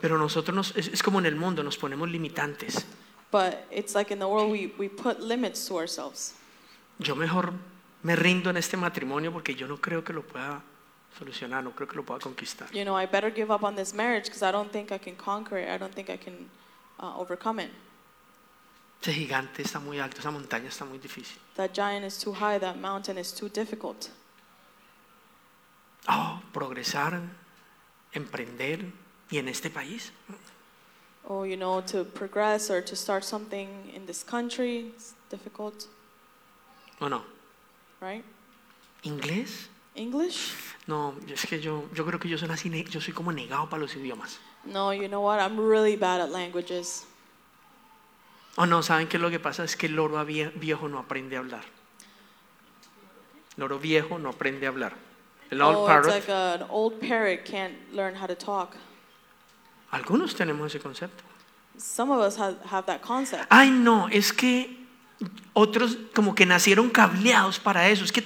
[0.01, 2.85] Pero nosotros nos- es, es como en el mundo, nos ponemos limitantes.
[3.33, 6.35] But it's like in the world we, we put limits to ourselves.
[6.99, 7.53] Yo mejor
[8.03, 10.63] me rindo en este matrimonio porque yo no creo que lo pueda
[11.19, 12.71] solucionar, no creo que lo pueda conquistar.
[12.73, 15.17] You know, I better give up on this marriage because I don't think I can
[15.17, 15.69] conquer it.
[15.69, 16.49] I don't think I can
[17.01, 17.71] uh, overcome it.
[19.03, 21.39] Ese gigante está muy alto, esa montaña está muy difícil.
[21.57, 24.11] That giant is too high, that mountain is too difficult.
[26.09, 27.21] Oh, progresar,
[28.13, 28.85] emprender
[29.31, 30.13] y en este país.
[31.29, 35.87] Oh, you know, to progress or to start something in this country, it's difficult,
[37.01, 37.23] ¿O no?
[38.01, 38.25] right?
[39.03, 39.69] ¿Inglés?
[39.97, 40.53] English?
[40.87, 43.69] No, es que yo, yo creo que yo soy, así, ne- yo soy como negado
[43.69, 44.39] para los idiomas.
[44.65, 45.41] No, you know what?
[45.41, 47.07] I'm really bad at languages.
[48.57, 49.65] O no, ¿saben qué es lo que pasa?
[49.65, 51.65] Es que el loro vie- viejo no aprende a hablar.
[53.57, 54.95] El loro viejo no aprende a hablar.
[55.51, 58.77] El old oh, it's parrot, like an old parrot can't learn how to talk.
[59.91, 61.23] Algunos tenemos ese concepto.
[61.79, 63.47] Some of us have, have that concept.
[63.51, 64.87] Ay, no, es que
[65.53, 68.05] otros como que nacieron cableados para eso.
[68.05, 68.23] Es que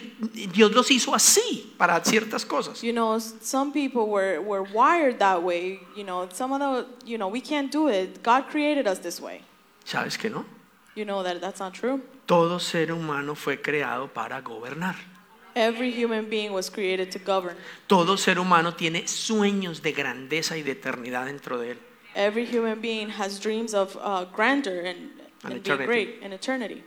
[0.53, 1.75] Dios los hizo así.
[1.79, 2.83] para ciertas cosas.
[2.83, 5.81] You know, some people were, were wired that way.
[5.97, 8.23] You know, some of the, you know, we can't do it.
[8.23, 9.43] God created us this way.
[9.85, 10.45] ¿Sabes que no?
[10.95, 12.03] You know that that's not true.
[12.27, 14.97] Todo ser humano fue creado para gobernar.
[15.55, 17.57] Every human being was created to govern.
[17.89, 21.79] Todo ser humano tiene sueños de grandeza y de eternidad dentro de él.
[22.15, 25.11] Every human being has dreams of uh, grandeur and,
[25.43, 25.87] And and being eternity.
[25.87, 26.85] great in eternity.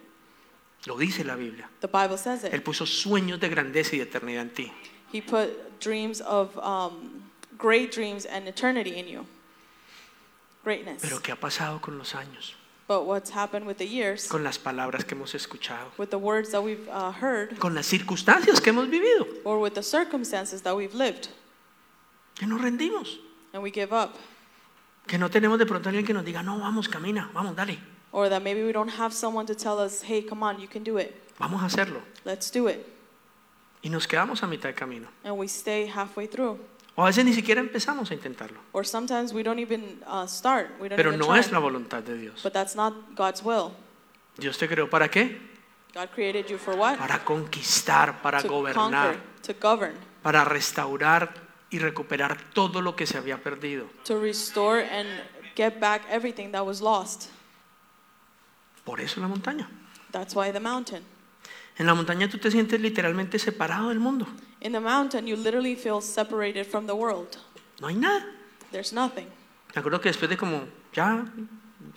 [0.86, 1.70] Lo dice la Biblia.
[1.80, 2.64] The Bible says Él it.
[2.64, 4.72] puso sueños de grandeza y de eternidad en ti.
[5.12, 7.24] He put dreams of um,
[7.58, 9.26] great dreams and eternity in you.
[10.64, 11.02] Greatness.
[11.02, 12.56] Pero ¿qué ha pasado con los años?
[12.88, 15.92] But what's happened with the years, Con las palabras que hemos escuchado.
[15.98, 19.26] with the words that we've uh, heard, Con las circunstancias que hemos vivido.
[19.46, 21.30] or with the circumstances that we've lived,
[22.36, 23.20] Que nos rendimos.
[23.54, 24.16] and we give up,
[25.08, 27.80] Que no tenemos de pronto alguien que nos diga, no, vamos, camina, vamos, dale.
[28.12, 30.84] or that maybe we don't have someone to tell us, hey, come on, you can
[30.84, 32.02] do it, Vamos a hacerlo.
[32.26, 32.86] let's do it,
[33.82, 35.08] Y nos quedamos a mitad de camino.
[35.24, 36.60] and we stay halfway through.
[36.96, 38.60] O a veces ni siquiera empezamos a intentarlo.
[38.72, 41.40] Or sometimes we don't even uh, start, we don't Pero even no try.
[41.40, 42.44] es la voluntad de Dios.
[42.44, 43.72] But that's not God's will.
[44.38, 45.40] Dios te creó para qué?
[45.96, 46.98] God created you for what?
[46.98, 51.34] Para conquistar, para to gobernar, conquer, to govern, para restaurar
[51.70, 53.88] y recuperar todo lo que se había perdido.
[54.04, 55.08] to restore and
[55.56, 57.30] get back everything that was lost.
[58.84, 59.70] Por eso la montaña.
[60.12, 61.04] That's why the mountain.
[61.78, 64.28] En la montaña tú te sientes literalmente separado del mundo.
[64.64, 67.38] In the mountain, you literally feel separated from the world.
[67.82, 68.24] No hay nada.
[68.72, 69.28] There's nothing.
[69.76, 70.62] Me acuerdo que después de como
[70.94, 71.26] ya,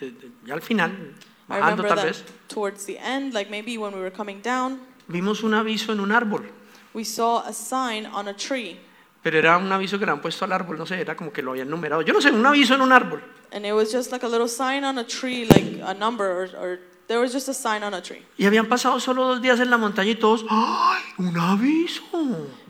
[0.00, 1.52] de- de- ya al final, mm-hmm.
[1.52, 4.40] I bajando remember tal that vez, towards the end, like maybe when we were coming
[4.42, 6.44] down, vimos un aviso en un árbol.
[6.92, 8.80] we saw a sign on a tree.
[9.22, 11.42] Pero era un aviso que le han puesto al árbol, no sé, era como que
[11.42, 12.02] lo habían numerado.
[12.02, 13.22] Yo no sé, un aviso en un árbol.
[13.52, 16.48] And it was just like a little sign on a tree, like a number, or,
[16.58, 16.78] or
[17.08, 18.22] there was just a sign on a tree.
[18.38, 21.02] Y habían pasado solo dos días en la montaña y todos, ¡ay!
[21.18, 22.02] ¡Un aviso!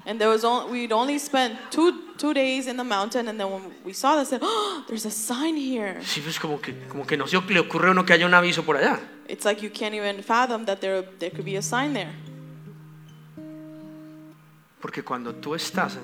[0.06, 3.50] And there was only, we'd only spent two, two days in the mountain, and then
[3.50, 6.00] when we saw this, said, oh, there's a sign here.
[6.02, 8.34] Sí, pues como que, como que no se le ocurre a uno que haya un
[8.34, 9.00] aviso por allá.
[9.28, 12.12] It's like you can't even fathom that there, there could be a sign there.
[14.80, 15.98] Porque cuando tú estás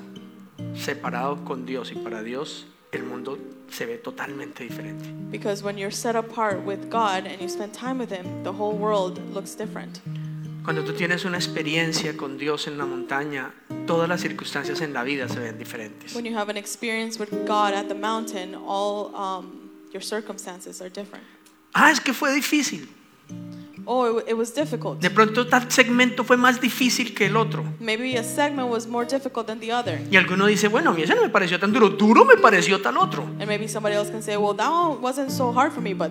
[0.74, 3.38] separado con Dios y para Dios, el mundo
[3.70, 5.09] se ve totalmente diferente.
[5.30, 8.76] Because when you're set apart with God and you spend time with Him, the whole
[8.76, 10.01] world looks different.
[10.64, 13.53] Cuando tú tienes una experiencia con Dios en la montaña,
[13.86, 16.14] todas las circunstancias en la vida se ven diferentes.
[16.14, 20.90] When you have an experience with God at the mountain, all um, your circumstances are
[20.90, 21.24] different.
[21.74, 22.88] Ah, es que fue difícil.
[23.87, 25.01] Oh, it, wa- it was difficult.
[25.01, 27.64] De pronto tal segmento fue más difícil que el otro.
[27.80, 30.01] Maybe a segment was more difficult than the other.
[30.11, 32.80] Y alguno dice, bueno, a mí ese no me pareció tan duro, duro me pareció
[32.80, 33.24] tal otro.
[33.41, 36.11] And maybe somebody else can say, well, that one wasn't so hard for me, but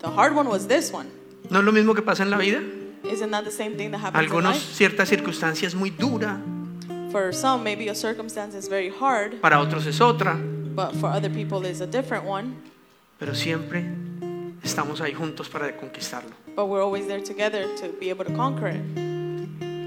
[0.00, 1.08] the hard one was this one.
[1.50, 2.60] ¿No es lo mismo que pasa en la vida?
[3.04, 4.74] Isn't that the same thing that happens in Algunos life?
[4.74, 6.38] ciertas circunstancias muy dura,
[7.10, 10.36] For some, maybe a circumstance is very hard, para otros es otra,
[10.74, 12.54] but for other people, it's a different one.
[13.18, 13.84] pero siempre
[14.62, 16.30] estamos ahí juntos para conquistarlo.
[16.56, 18.82] But we're always there together to be able to conquer it.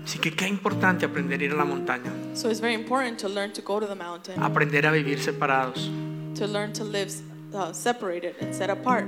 [0.06, 3.30] Así que qué importante aprender a ir a la montaña, So it's very important to
[3.30, 5.90] learn to go to the mountain, aprender a vivir separados.
[6.36, 7.10] to learn to live
[7.54, 9.06] uh, separated and set apart.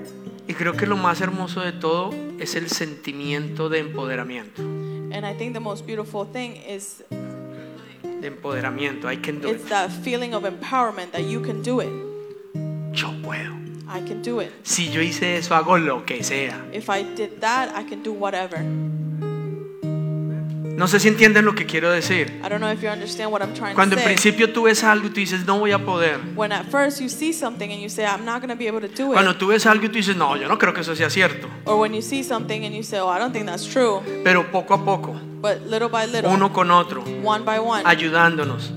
[0.47, 4.61] Y creo que lo más hermoso de todo es el sentimiento de empoderamiento.
[4.61, 7.03] And I think the most beautiful thing is
[8.21, 9.55] De empoderamiento, I can do it.
[9.55, 11.89] it's that feeling of empowerment that you can do it.
[12.93, 13.53] Yo puedo.
[13.87, 14.51] I can do it.
[14.63, 16.65] Si yo hice eso, hago lo que sea.
[16.73, 18.63] If I did that, I can do whatever.
[20.77, 22.41] No sé si entienden lo que quiero decir.
[22.43, 24.13] I don't know if you understand what I'm trying Cuando to en say.
[24.15, 26.19] principio tú ves algo y tú dices, no voy a poder.
[26.35, 28.81] When at first you see something and you say, I'm not going to be able
[28.81, 29.37] to do Cuando it.
[29.37, 31.47] tú ves algo y tú dices, no, yo no creo que eso sea cierto.
[31.63, 34.01] Or when you see something and you say, oh, I don't think that's true.
[34.25, 38.71] Pero poco a poco, But little by little, uno con otro, one by one, ayudándonos,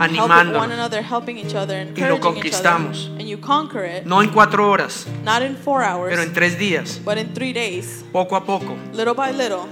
[0.00, 3.10] other, Y lo conquistamos.
[3.18, 6.58] And you conquer it, No en cuatro horas, not in four hours, pero en tres
[6.58, 8.76] días, but in three days, poco a poco.
[8.92, 9.66] little by little.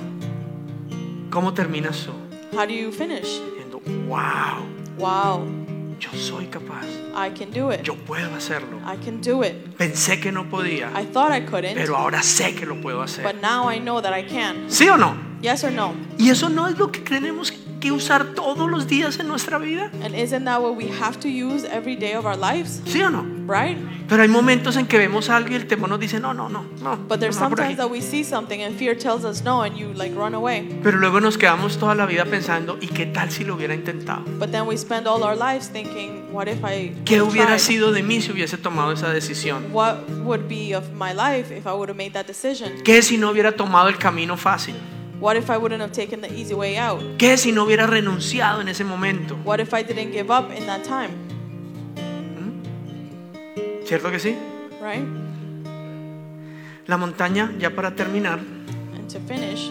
[1.30, 2.12] ¿Cómo terminas tú?
[2.56, 3.40] How do you finish?
[3.40, 4.64] Diciendo, wow,
[4.98, 5.46] Wow,
[6.00, 7.82] yo soy capaz, I can do it.
[7.82, 8.78] yo puedo hacerlo.
[8.84, 9.76] I can do it.
[9.76, 13.22] Pensé que no podía, I thought I couldn't, pero ahora sé que lo puedo hacer.
[13.24, 14.68] but now I know that I can.
[14.70, 15.14] ¿Sí o no?
[15.40, 15.94] Yes or no?
[16.18, 19.90] Y eso no es lo que tenemos que usar todos los días en nuestra vida.
[20.02, 22.82] And isn't that what we have to use every day of our lives?
[22.86, 23.24] ¿Sí o no?
[23.46, 23.78] Right?
[24.08, 26.64] Pero hay momentos en que vemos algo y el temor nos dice, no, no, no,
[26.82, 26.96] no.
[27.08, 27.74] But there's no va por ahí".
[27.74, 30.68] sometimes that we see something and fear tells us no and you like run away.
[30.82, 34.22] Pero luego nos quedamos toda la vida pensando, ¿y qué tal si lo hubiera intentado?
[34.38, 37.60] But then we spend all our lives thinking, what if I ¿Qué hubiera tried?
[37.60, 39.66] sido de mí si hubiese tomado esa decisión?
[39.72, 42.72] What would be of my life if I would have made that decision?
[42.84, 44.74] ¿Qué si no hubiera tomado el camino fácil?
[45.20, 47.02] What if I wouldn't have taken the easy way out?
[47.18, 49.36] ¿Qué si no hubiera renunciado en ese momento?
[49.44, 51.10] What if I didn't give up in that time?
[53.84, 54.36] ¿Cierto que sí?
[54.80, 55.04] Right?
[56.86, 58.38] La montaña, ya para terminar,
[58.94, 59.70] And to finish,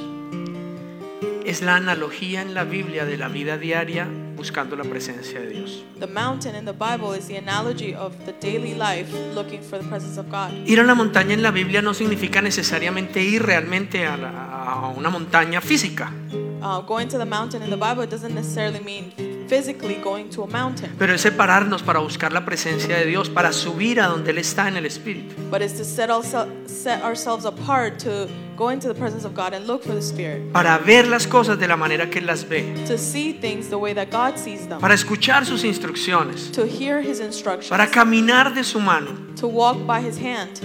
[1.45, 4.07] es la analogía en la Biblia de la vida diaria
[4.37, 5.83] buscando la presencia de Dios.
[5.99, 9.87] the mountain in the Bible is the analogy of the daily life looking for the
[9.89, 10.51] presence of God.
[10.65, 14.87] Ir a la montaña en la Biblia no significa necesariamente ir realmente a, la- a
[14.89, 16.11] una montaña física,
[16.59, 19.11] Uh, going to the mountain in the Bible doesn't necessarily mean
[19.47, 23.51] physically going to a mountain, pero es separarnos para buscar la presencia de Dios, para
[23.53, 25.35] subir a donde Él está en el Espíritu.
[25.49, 28.27] but it's to set, ourse- set ourselves apart to
[28.57, 31.57] go into the presence of God and look for the Spirit, para ver las cosas
[31.59, 34.67] de la manera que Él las ve, to see things the way that God sees
[34.67, 39.11] them, para escuchar sus instrucciones, to hear His instructions, para caminar de su mano.
[39.39, 40.59] to walk by His hand.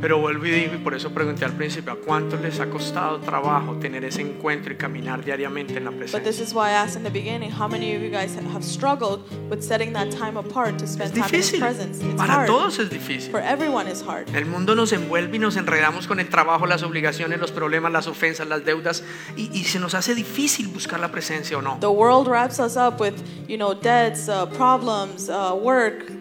[0.00, 3.18] Pero vuelvo y digo, y por eso pregunté al principio, ¿a cuántos les ha costado
[3.20, 6.42] trabajo tener ese encuentro y caminar diariamente en la But this presencia?
[6.44, 9.62] is why I asked in the beginning, how many of you guys have struggled with
[9.62, 12.00] setting that time apart to spend time in His presence?
[12.02, 12.46] It's para hard.
[12.46, 13.30] todos es difícil.
[13.30, 14.28] For everyone is hard.
[14.34, 18.06] El mundo nos envuelve y nos enredamos con el trabajo, las obligaciones, los problemas, las
[18.06, 19.02] ofensas, las deudas
[19.36, 21.78] y, y se nos hace difícil buscar la presencia o no.
[21.80, 23.14] The world wraps us up with,
[23.48, 26.12] you know, debts, uh, problems, uh, work,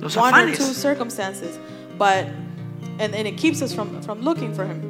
[0.00, 1.58] Los one or two circumstances,
[1.98, 2.26] but
[2.98, 4.80] and, and it keeps us from, from looking for Him.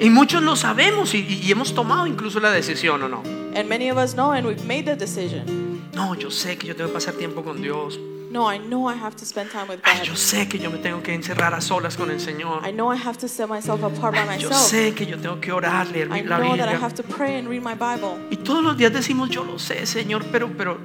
[0.00, 3.22] Y muchos lo sabemos y, y hemos tomado incluso la decisión o no.
[3.54, 5.80] And many of us know, and we've made the decision.
[5.94, 7.98] No, yo sé que yo tengo que pasar tiempo con Dios.
[8.30, 10.08] No, I know I have to spend time with Ay, God.
[10.08, 12.66] yo sé que yo me tengo que encerrar a solas con el Señor.
[12.68, 14.70] I know I have to set myself apart by Ay, yo myself.
[14.70, 17.36] sé que yo tengo que orar, leer I la know that I have to pray
[17.38, 18.18] and read my Bible.
[18.30, 20.76] Y todos los días decimos, yo lo sé, Señor, pero, pero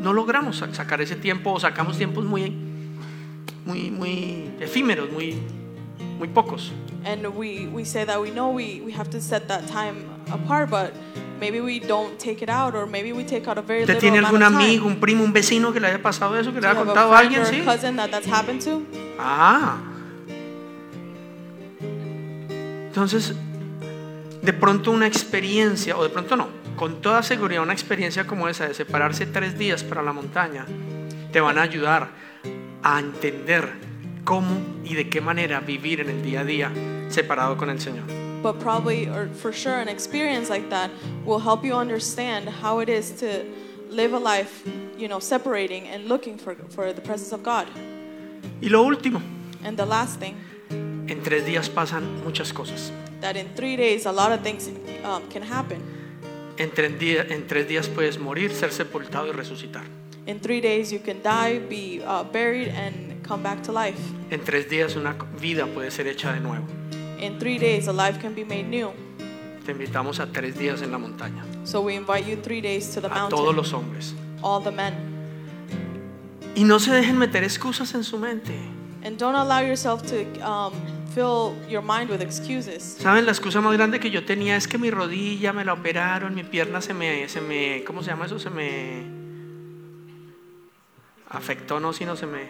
[0.00, 2.50] no logramos sa- sacar ese tiempo o sacamos tiempos muy,
[3.64, 5.36] muy, muy efímeros, muy,
[6.18, 6.72] muy pocos.
[7.04, 10.70] And we, we say that we know we, we have to set that time apart,
[10.70, 10.92] but
[11.38, 14.00] maybe we don't take it out, or maybe we take out a very ¿Usted little
[14.00, 14.64] tiene amount algún of time.
[14.64, 16.78] amigo, un primo, un vecino que le haya pasado eso, que le Do you haya
[16.80, 17.42] have contado a a friend alguien?
[17.42, 17.64] or a Sí.
[17.82, 18.82] cousin that that's happened to?
[19.18, 19.76] Ah.
[22.88, 23.34] Entonces,
[24.42, 28.68] de pronto una experiencia, o de pronto no, con toda seguridad una experiencia como esa
[28.68, 30.64] de separarse tres días para la montaña,
[31.32, 32.08] te van a ayudar
[32.84, 33.72] a entender
[34.24, 36.70] cómo y de qué manera vivir en el día a día
[37.08, 38.04] separado con el Señor.
[38.42, 40.90] But probably, or for sure, an experience like that
[41.24, 43.42] will help you understand how it is to
[43.88, 44.62] live a life,
[44.98, 47.66] you know, separating and looking for, for the presence of God.
[48.60, 49.20] Y lo último,
[49.64, 50.36] And the last thing,
[51.08, 52.92] en tres días pasan muchas cosas.
[53.22, 54.68] that in three days, a lot of things
[55.04, 55.80] um, can happen.
[56.58, 59.84] En tres, días, en tres días puedes morir, ser sepultado y resucitar.
[60.26, 63.98] In three days, you can die, be uh, buried, and come back to life.
[64.30, 66.66] En tres días una vida puede ser hecha de nuevo.
[67.20, 68.90] In three days, a life can be made new.
[69.66, 71.44] Te invitamos a tres días en la montaña.
[71.64, 74.14] So we invite you three days to the a todos mountain, los hombres.
[74.42, 74.94] all the men.
[76.54, 78.54] Y no se dejen meter excusas en su mente.
[79.04, 80.72] And don't allow yourself to um,
[81.14, 82.96] fill your mind with excuses.
[82.98, 83.26] ¿Saben?
[83.26, 86.44] La excusa más grande que yo tenía es que mi rodilla me la operaron, mi
[86.44, 88.38] pierna se me, se me ¿cómo se llama eso?
[88.38, 89.02] Se me
[91.34, 92.48] afectó, no, sino se me,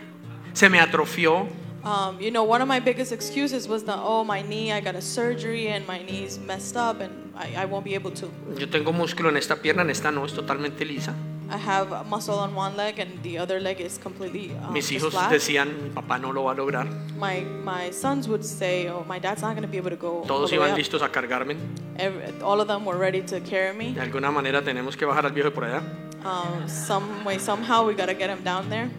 [0.53, 1.47] se me atrofió.
[1.85, 4.95] Um, you know, one of my biggest excuses was that, oh, my knee, I got
[4.95, 8.31] a surgery and my knee's messed up and I, I won't be able to.
[8.59, 11.15] Yo tengo músculo en esta pierna, en esta no, es totalmente lisa.
[11.51, 14.91] I have a muscle on one leg and the other leg is completely um, Mis
[14.91, 15.31] hijos flat.
[15.31, 16.87] decían, mi papá no lo va a lograr.
[17.19, 20.21] My, my sons would say, oh, my dad's not going to be able to go
[20.21, 21.57] all Todos iban listos a cargarme.
[21.99, 23.93] Every, all of them were ready to carry me.
[23.93, 25.83] De alguna manera tenemos que bajar al viejo por allá.
[26.25, 28.91] Um, some way, somehow, we got to get him down there.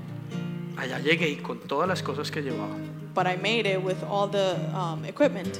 [0.78, 2.76] Allá llegué y con todas las cosas que llevaba.
[3.14, 5.60] But I made it with all the um, equipment.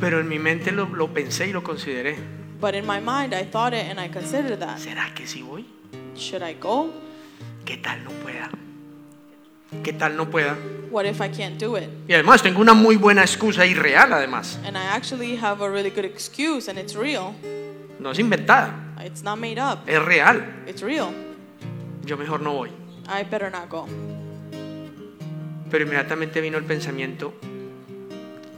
[0.00, 2.16] Pero en mi mente lo, lo pensé y lo consideré.
[2.60, 4.78] But in my mind, I thought it and I considered that.
[4.78, 5.66] ¿Será que sí voy?
[6.14, 6.90] Should I go?
[7.64, 8.50] ¿Qué tal no pueda?
[9.82, 10.56] ¿Qué tal no pueda?
[10.90, 11.88] What if I can't do it?
[12.08, 14.58] Y además tengo una muy buena excusa y real además.
[14.64, 17.34] And I actually have a really good excuse and it's real.
[17.98, 19.88] No es inventada, It's not made up.
[19.88, 20.44] es real.
[20.66, 21.12] It's real.
[22.04, 22.70] Yo mejor no voy.
[23.08, 23.86] I better not go.
[25.70, 27.32] Pero inmediatamente vino el pensamiento,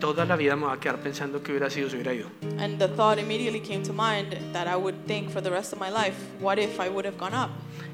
[0.00, 2.28] toda la vida me va a quedar pensando que hubiera sido si hubiera ido.
[2.58, 5.78] And the thought immediately came to mind that I would think for the rest of
[5.78, 7.50] my life, what if I would have gone up?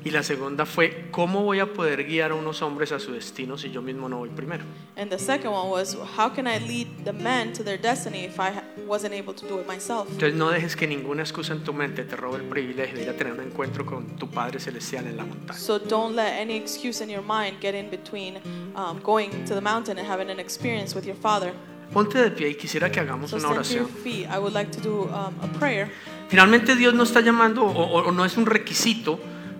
[0.09, 3.59] Y la segunda fue, ¿cómo voy a poder guiar a unos hombres a su destino
[3.59, 4.65] si yo mismo no voy primero?
[4.97, 8.39] And the second one was, how can I lead the men to their destiny if
[8.41, 8.53] I
[8.87, 10.09] wasn't able to do it myself?
[10.11, 13.11] Entonces no dejes que ninguna excusa en tu mente te robe el privilegio de ir
[13.11, 15.59] a tener un encuentro con tu Padre Celestial en la montaña.
[15.59, 18.39] So don't let any excuse in your mind get in between
[18.77, 21.53] um, going to the mountain and having an experience with your Father.
[21.93, 23.87] Ponte de pie y quisiera que hagamos So una oración.
[23.89, 24.27] feet.
[24.35, 25.89] I would like to do um, a.
[26.31, 29.19] Finalmente Dios no está llamando o- o no es un requisito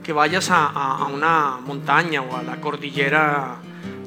[0.09, 3.57] que vayas a, a- a una montaña o a la cordillera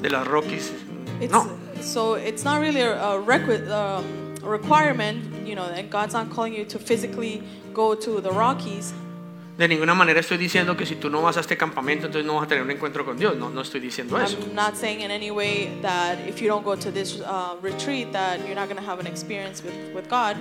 [0.00, 0.72] de las Rockies.
[1.20, 1.46] It's, No,
[1.80, 6.54] So it's not really a, a requi- um, requirement, you know, and God's not calling
[6.54, 7.40] you to physically
[7.72, 8.92] go to the Rockies.
[9.56, 12.34] de ninguna manera estoy diciendo que si tú no vas a este campamento entonces no
[12.34, 13.36] vas a tener un encuentro con Dios.
[13.36, 14.38] No, no estoy diciendo eso.
[14.40, 18.10] I'm not saying in any way that if you don't go to this uh, retreat
[18.12, 20.36] that you're not going to have an experience with, with God.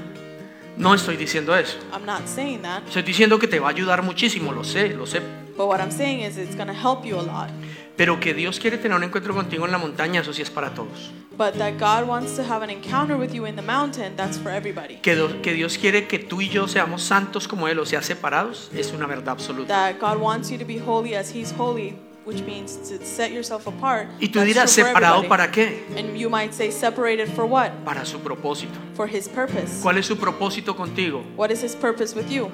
[0.76, 1.78] No estoy diciendo eso.
[1.94, 2.82] I'm not saying that.
[2.88, 5.22] Estoy diciendo que te va a ayudar muchísimo, lo sé, lo sé.
[5.58, 7.50] But what I'm saying is it's going to help you a lot.
[7.98, 10.74] Pero que Dios quiere tener un encuentro contigo en la montaña, eso sí es para
[10.74, 11.12] todos.
[11.38, 14.50] But that God wants to have an encounter with you in the mountain, that's for
[14.52, 14.96] everybody.
[15.02, 18.02] Que, do- que Dios quiere que tú y yo seamos santos como Él, o sea,
[18.02, 19.68] separados, es una verdad absoluta.
[19.68, 21.96] That God wants you to be holy as He's holy,
[22.26, 24.08] which means to set yourself apart.
[24.20, 25.30] Y tú That's dirás, true for ¿separado everybody.
[25.30, 25.84] para qué?
[25.98, 27.72] And you might say, separated for what?
[27.86, 28.78] Para su propósito.
[28.96, 29.82] For His purpose.
[29.84, 31.24] ¿Cuál es su propósito contigo?
[31.36, 32.50] What is His purpose with you?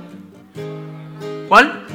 [1.48, 1.86] ¿Cuál?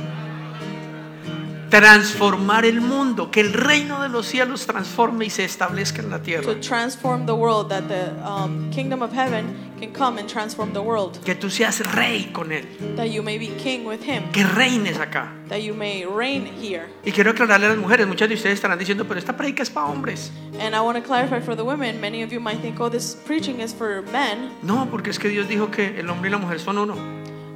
[1.72, 6.20] Transformar el mundo, que el reino de los cielos transforme y se establezca en la
[6.22, 6.44] tierra.
[6.44, 10.80] To transform the world, that the um, kingdom of heaven can come and transform the
[10.80, 11.18] world.
[11.24, 12.66] Que tú seas rey con Él,
[12.96, 14.30] That you may be king with Him.
[14.32, 15.32] que reines acá.
[15.48, 16.90] That you may reign here.
[17.06, 19.70] Y quiero aclararle a las mujeres, muchas de ustedes estarán diciendo, pero esta predica es
[19.70, 20.30] para hombres.
[20.60, 21.98] And I want to clarify for the women.
[22.02, 24.50] Many of you might think, oh, this preaching is for men.
[24.62, 26.96] No, porque es que Dios dijo que el hombre y la mujer son uno.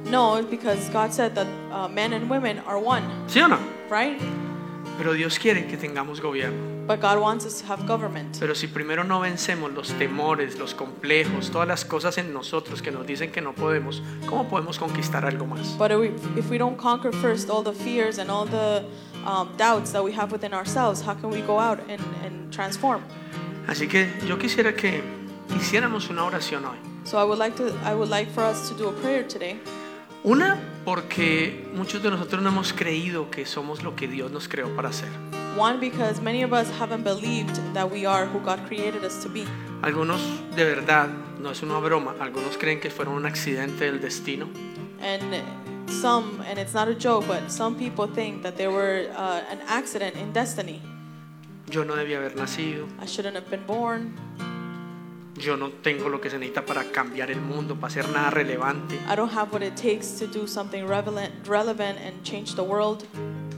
[0.09, 3.59] No, it's because God said that uh, men and women are one, ¿Sí o no?
[3.89, 4.19] Right?
[4.97, 6.87] Pero Dios quiere que tengamos gobierno.
[6.87, 8.37] But God wants us to have government.
[8.39, 12.91] Pero si primero no vencemos los temores, los complejos, todas las cosas en nosotros que
[12.91, 15.77] nos dicen que no podemos, ¿cómo podemos conquistar algo más?
[15.77, 16.07] But if we,
[16.39, 18.85] if we don't conquer first all the fears and all the
[19.25, 23.03] um, doubts that we have within ourselves, how can we go out and, and transform?
[23.67, 25.03] Así que yo quisiera que
[25.59, 26.77] hiciéramos una oración hoy.
[27.03, 29.59] So I would like to I would like for us to do a prayer today.
[30.27, 34.75] Una, porque muchos de nosotros no hemos creído que somos lo que Dios nos creó
[34.75, 35.07] para ser.
[35.57, 39.29] One because many of us haven't believed that we are who God created us to
[39.29, 39.45] be.
[39.83, 40.19] Algunos
[40.53, 41.07] de verdad,
[41.39, 44.49] no es una broma, algunos creen que fueron un accidente del destino.
[44.99, 45.23] And
[45.87, 49.59] some and it's not a joke, but some people think that they were uh, an
[49.69, 50.81] accident in destiny.
[51.71, 54.13] Yo no debía haber nacido, I shouldn't have been born.
[55.39, 58.95] Yo no tengo lo que se necesita para cambiar el mundo, para hacer nada relevante.
[59.07, 63.05] I don't have what it takes to do something relevant, relevant and change the world.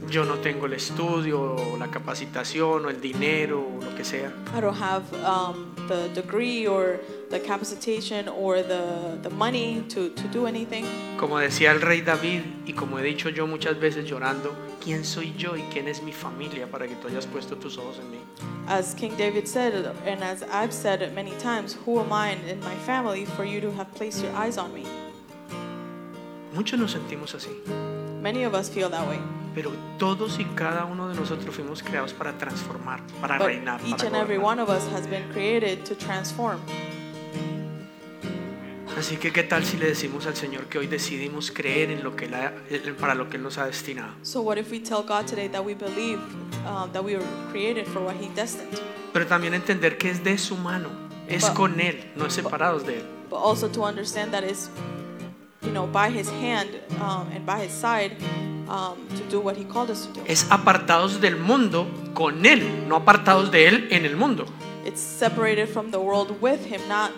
[0.08, 4.32] Yo no tengo el estudio, o la capacitación, o el dinero, o lo que sea.
[4.56, 6.98] I don't have um, the degree or
[7.30, 10.84] the capacitation or the, the money to, to do anything.
[11.16, 15.32] Como decía el rey David, y como he dicho yo muchas veces llorando, ¿quién soy
[15.38, 18.18] yo y quién es mi familia para que tú hayas puesto tus ojos en mí?
[18.66, 19.72] As King David said,
[20.06, 23.60] and as I've said it many times, who am I in my family for you
[23.60, 24.84] to have placed your eyes on me?
[26.52, 27.50] Muchos nos sentimos así,
[28.20, 29.18] Many of us feel that way.
[29.54, 33.98] pero todos y cada uno de nosotros fuimos creados para transformar, para But reinar, each
[33.98, 36.60] para and every one of us has been created to transform.
[39.00, 42.14] Así que qué tal si le decimos al Señor que hoy decidimos creer en lo
[42.16, 42.52] que él ha-
[43.00, 44.12] para lo que Él nos ha destinado.
[44.20, 46.18] So, what if we tell God today that we believe
[46.66, 48.78] um, that we were created for what He destined?
[49.14, 50.90] Pero también entender que es de su mano,
[51.26, 53.04] es But- con Él, no es separados de Él.
[53.30, 54.68] But also to understand that it's,
[55.62, 56.68] you know, by His hand
[57.00, 58.18] um, and by His side
[58.68, 60.20] um, to do what He called us to do.
[60.26, 64.44] Es apartados del mundo con Él, no apartados de Él en el mundo.
[64.84, 67.12] It's separated from the world with Him, not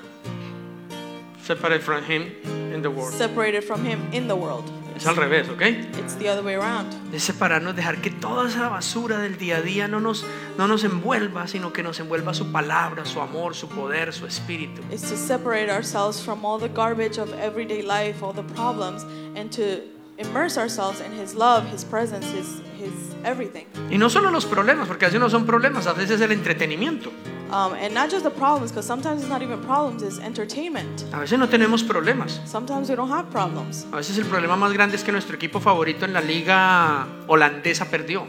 [1.43, 2.33] Separate from Him
[2.73, 3.13] in the world.
[3.13, 4.65] separated from Him in the world.
[4.95, 5.63] Es al revés, ¿ok?
[5.99, 6.93] It's the other way around.
[7.13, 10.25] Es separarnos, dejar que toda esa basura del día a día no nos,
[10.59, 14.83] no nos envuelva, sino que nos envuelva su palabra, su amor, su poder, su espíritu.
[14.93, 19.51] It's to separate ourselves from all the garbage of everyday life, all the problems, and
[19.53, 19.83] to
[20.19, 22.93] immerse ourselves in His love, His presence, His, His
[23.25, 23.65] everything.
[23.91, 26.33] Y no solo los problemas, porque a veces no son problemas, a veces es el
[26.33, 27.11] entretenimiento.
[27.53, 31.05] Um, and not just the problems, because sometimes it's not even problems, it's entertainment.
[31.13, 32.41] A veces no tenemos problemas.
[32.47, 33.85] Sometimes we don't have problems.
[33.93, 37.85] A veces el problema más grande es que nuestro equipo favorito en la liga holandesa
[37.91, 38.25] perdió.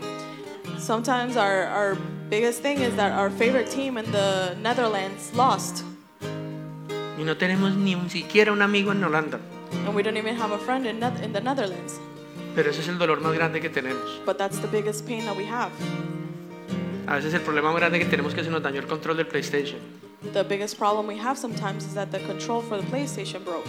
[0.77, 1.97] Sometimes our, our
[2.29, 5.83] biggest thing is that our favorite team in the Netherlands lost,
[7.17, 9.39] Y no tenemos ni un- siquiera un amigo en Holanda.
[9.85, 11.97] and we don't even have a friend in, in the Netherlands.
[12.55, 14.19] Pero ese es el dolor más grande que tenemos.
[14.25, 15.71] But that's the biggest pain that we have.
[17.07, 19.17] A veces el problema más grande que tenemos es que se nos dañó el control
[19.17, 19.79] del PlayStation.
[20.33, 23.67] The biggest problem we have sometimes is that the control for the PlayStation broke.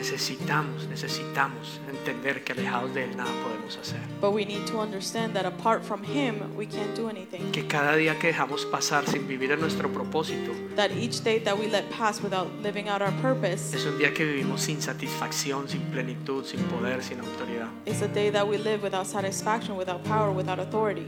[0.00, 4.00] Necesitamos, necesitamos entender que alejados de Él nada podemos hacer.
[4.20, 7.52] But we need to understand that apart from Him, we can't do anything.
[7.52, 11.58] Que cada día que dejamos pasar sin vivir en nuestro propósito That each day that
[11.58, 15.68] we let pass without living out our purpose es un día que vivimos sin satisfacción,
[15.68, 17.68] sin plenitud, sin poder, sin autoridad.
[17.84, 21.06] is a day that we live without satisfaction, without power, without authority.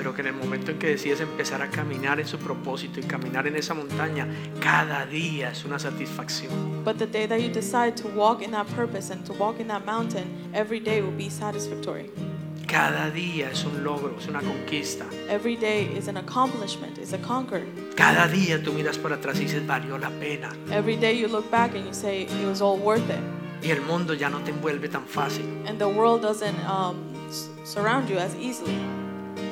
[0.00, 3.02] Pero que en el momento en que decides empezar a caminar en su propósito y
[3.02, 4.26] caminar en esa montaña,
[4.58, 6.50] cada día es una satisfacción.
[6.82, 9.68] But the day that you decide to walk in that purpose and to walk in
[9.68, 10.24] that mountain,
[10.54, 12.10] every day will be satisfactory.
[12.66, 15.04] Cada día es un logro, es una conquista.
[15.28, 17.66] Every day is an accomplishment, is a conquer.
[17.94, 20.50] Cada día tú miras para atrás y dices, valió la pena.
[20.72, 23.20] Every day you look back and you say it was all worth it.
[23.62, 26.96] Y el mundo ya no te envuelve tan fácil, And the world doesn't um,
[27.64, 28.78] surround you as easily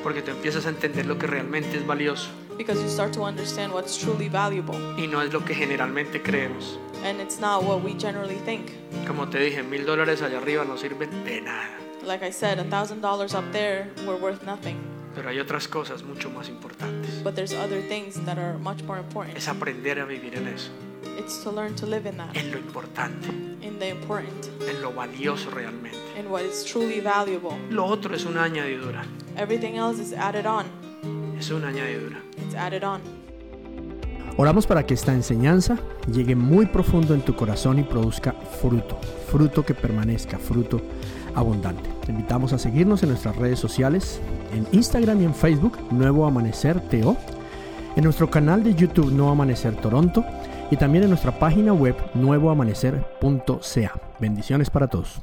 [0.03, 3.73] porque tú empiezas a entender lo que realmente es valioso because you start to understand
[3.73, 4.77] what's truly valuable.
[4.97, 6.79] y no es lo que generalmente creemos.
[7.05, 8.71] And it's not what we generally think.
[9.07, 11.71] Como te dije, mil dólares allá arriba no sirven de nada,
[12.05, 14.77] Like I said, a thousand dollars up there were worth nothing.
[15.15, 17.23] pero hay otras cosas mucho más importantes.
[17.25, 19.37] But there's other things that are much more important.
[19.37, 20.71] Es aprender a vivir en eso,
[21.19, 23.29] It's to learn to live in that, en lo importante,
[23.63, 25.97] in the important, en lo valioso realmente.
[26.19, 27.57] in what is truly valuable.
[27.71, 29.05] Lo otro es una añadidura,
[29.37, 30.67] Everything else is added on.
[31.39, 32.19] es una añadidura.
[32.45, 33.01] It's added on.
[34.37, 35.77] Oramos para que esta enseñanza
[36.13, 38.99] llegue muy profundo en tu corazón y produzca fruto,
[39.31, 40.81] fruto que permanezca, fruto
[41.35, 41.91] abundante.
[42.07, 44.21] Te invitamos a seguirnos en nuestras redes sociales,
[44.55, 47.17] en Instagram y en Facebook, Nuevo Amanecer TO,
[47.97, 50.25] en nuestro canal de YouTube Nuevo Amanecer Toronto
[50.71, 54.01] y también en nuestra página web nuevoamanecer.ca.
[54.19, 55.21] Bendiciones para todos.